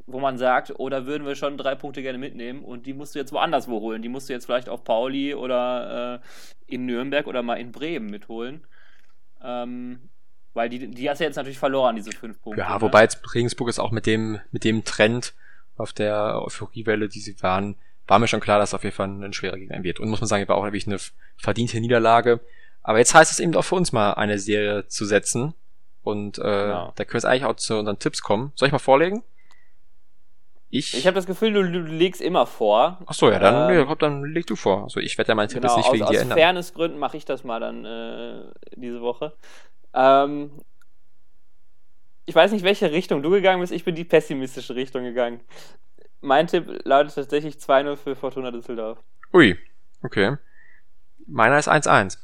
[0.06, 3.16] wo man sagt, oh, da würden wir schon drei Punkte gerne mitnehmen und die musst
[3.16, 4.02] du jetzt woanders wo holen.
[4.02, 8.10] Die musst du jetzt vielleicht auf Pauli oder äh, in Nürnberg oder mal in Bremen
[8.10, 8.66] mitholen.
[9.44, 10.10] Ähm,
[10.60, 12.60] weil die, die hast du jetzt natürlich verloren, diese fünf Punkte.
[12.60, 12.82] Ja, ne?
[12.82, 15.34] wobei jetzt Regensburg ist auch mit dem, mit dem Trend
[15.78, 19.32] auf der Euphoriewelle, die sie waren, war mir schon klar, dass auf jeden Fall ein
[19.32, 20.02] schwerer Gegner wird.
[20.02, 20.98] Und muss man sagen, war auch wirklich eine
[21.38, 22.42] verdiente Niederlage.
[22.84, 25.54] Aber jetzt heißt es eben auch für uns mal eine Serie zu setzen.
[26.04, 26.92] Und äh, genau.
[26.94, 28.52] da können wir jetzt eigentlich auch zu unseren Tipps kommen.
[28.56, 29.24] Soll ich mal vorlegen?
[30.72, 33.00] Ich, ich habe das Gefühl, du, legst immer vor.
[33.08, 34.84] Ach so, ja, dann, ähm, ja, dann leg du vor.
[34.84, 36.38] Also ich werde ja meinen Tipp genau, jetzt nicht wegen aus, dir ändern.
[36.38, 38.44] Aus Fairnessgründen mache ich das mal dann äh,
[38.76, 39.34] diese Woche.
[39.94, 40.52] Ähm,
[42.26, 43.74] ich weiß nicht, welche Richtung du gegangen bist.
[43.74, 45.42] Ich bin die pessimistische Richtung gegangen.
[46.22, 49.00] Mein Tipp lautet tatsächlich 2-0 für Fortuna Düsseldorf.
[49.34, 49.58] Ui,
[50.04, 50.38] okay.
[51.26, 52.18] Meiner ist 1-1.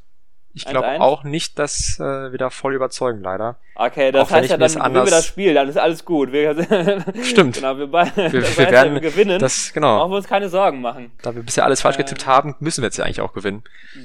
[0.56, 3.58] Ich glaube auch nicht, dass äh, wir da voll überzeugen, leider.
[3.76, 5.06] Okay, das heißt ja, dann anders...
[5.08, 6.32] wir das Spiel, dann ist alles gut.
[6.32, 6.54] Wir,
[7.24, 7.56] Stimmt.
[7.56, 9.38] genau, wir, wir, wir werden ja, wir gewinnen.
[9.38, 9.98] Das, genau.
[9.98, 11.12] Brauchen wir uns keine Sorgen machen.
[11.24, 13.64] Da wir bisher alles falsch getippt äh, haben, müssen wir jetzt ja eigentlich auch gewinnen.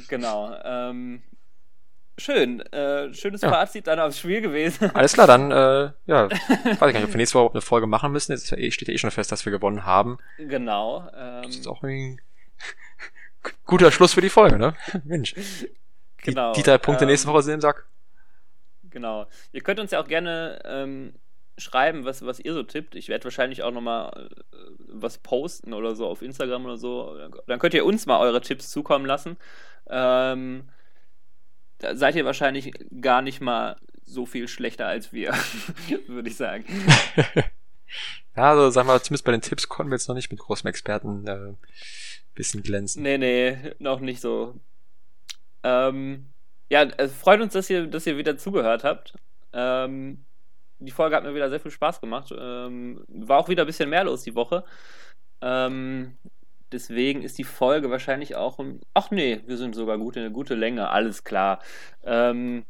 [0.08, 0.52] Genau.
[0.64, 1.22] Ähm,
[2.20, 2.60] schön.
[2.72, 3.50] Äh, schönes ja.
[3.50, 4.90] Fazit dann aufs Spiel gewesen.
[4.94, 6.38] Alles klar, dann, äh, ja, weiß
[6.70, 8.32] ich gar nicht, ob wir nächste Woche eine Folge machen müssen.
[8.32, 10.18] Jetzt steht ja eh schon fest, dass wir gewonnen haben.
[10.38, 11.08] Genau.
[11.16, 12.20] Ähm, das ist auch ein
[13.66, 14.74] guter Schluss für die Folge, ne?
[15.04, 15.34] Mensch.
[15.34, 15.68] Die,
[16.18, 16.52] genau.
[16.52, 17.86] Die drei Punkte ähm, nächste Woche sind im Sack.
[18.90, 19.26] Genau.
[19.52, 21.14] Ihr könnt uns ja auch gerne ähm,
[21.58, 22.94] schreiben, was, was ihr so tippt.
[22.94, 24.56] Ich werde wahrscheinlich auch nochmal äh,
[24.88, 27.16] was posten oder so auf Instagram oder so.
[27.46, 29.36] Dann könnt ihr uns mal eure Tipps zukommen lassen.
[29.88, 30.68] Ähm,
[31.80, 35.32] da seid ihr wahrscheinlich gar nicht mal so viel schlechter als wir,
[36.06, 36.64] würde ich sagen.
[38.36, 40.68] ja, also sagen wir, zumindest bei den Tipps konnten wir jetzt noch nicht mit großen
[40.68, 41.54] Experten äh,
[42.34, 43.02] bisschen glänzen.
[43.02, 44.54] Nee, nee, noch nicht so.
[45.62, 46.26] Ähm,
[46.70, 49.14] ja, es freut uns, dass ihr, dass ihr wieder zugehört habt.
[49.52, 50.24] Ähm,
[50.78, 52.32] die Folge hat mir wieder sehr viel Spaß gemacht.
[52.36, 54.64] Ähm, war auch wieder ein bisschen mehr los die Woche.
[55.42, 56.16] Ähm,
[56.72, 58.58] deswegen ist die Folge wahrscheinlich auch.
[58.94, 61.60] Ach nee, wir sind sogar gut in eine gute Länge, alles klar.
[62.04, 62.64] Ähm,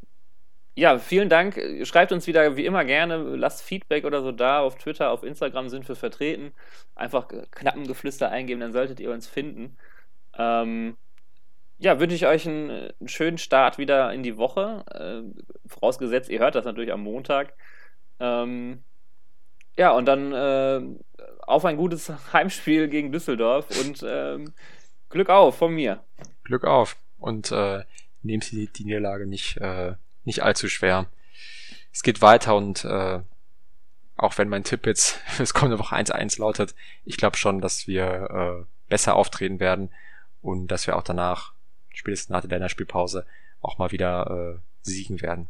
[0.76, 1.60] ja, vielen Dank.
[1.82, 3.16] Schreibt uns wieder wie immer gerne.
[3.36, 4.60] Lasst Feedback oder so da.
[4.60, 6.52] Auf Twitter, auf Instagram sind wir vertreten.
[6.94, 9.76] Einfach knappen Geflüster eingeben, dann solltet ihr uns finden.
[10.38, 10.96] Ähm,
[11.78, 14.84] ja, wünsche ich euch einen, einen, schönen Start wieder in die Woche.
[14.92, 17.54] Äh, vorausgesetzt, ihr hört das natürlich am Montag.
[18.20, 18.84] Ähm,
[19.80, 20.82] ja, und dann äh,
[21.46, 24.52] auf ein gutes Heimspiel gegen Düsseldorf und ähm,
[25.08, 26.04] Glück auf von mir.
[26.44, 27.84] Glück auf und äh,
[28.20, 31.06] nehmen Sie die Niederlage nicht, äh, nicht allzu schwer.
[31.94, 33.20] Es geht weiter und äh,
[34.18, 36.74] auch wenn mein Tipp jetzt es kommt Woche 1-1 lautet,
[37.06, 38.04] ich glaube schon, dass wir
[38.60, 39.88] äh, besser auftreten werden
[40.42, 41.54] und dass wir auch danach,
[41.88, 43.24] spätestens nach der Länderspielpause,
[43.62, 45.48] auch mal wieder äh, siegen werden.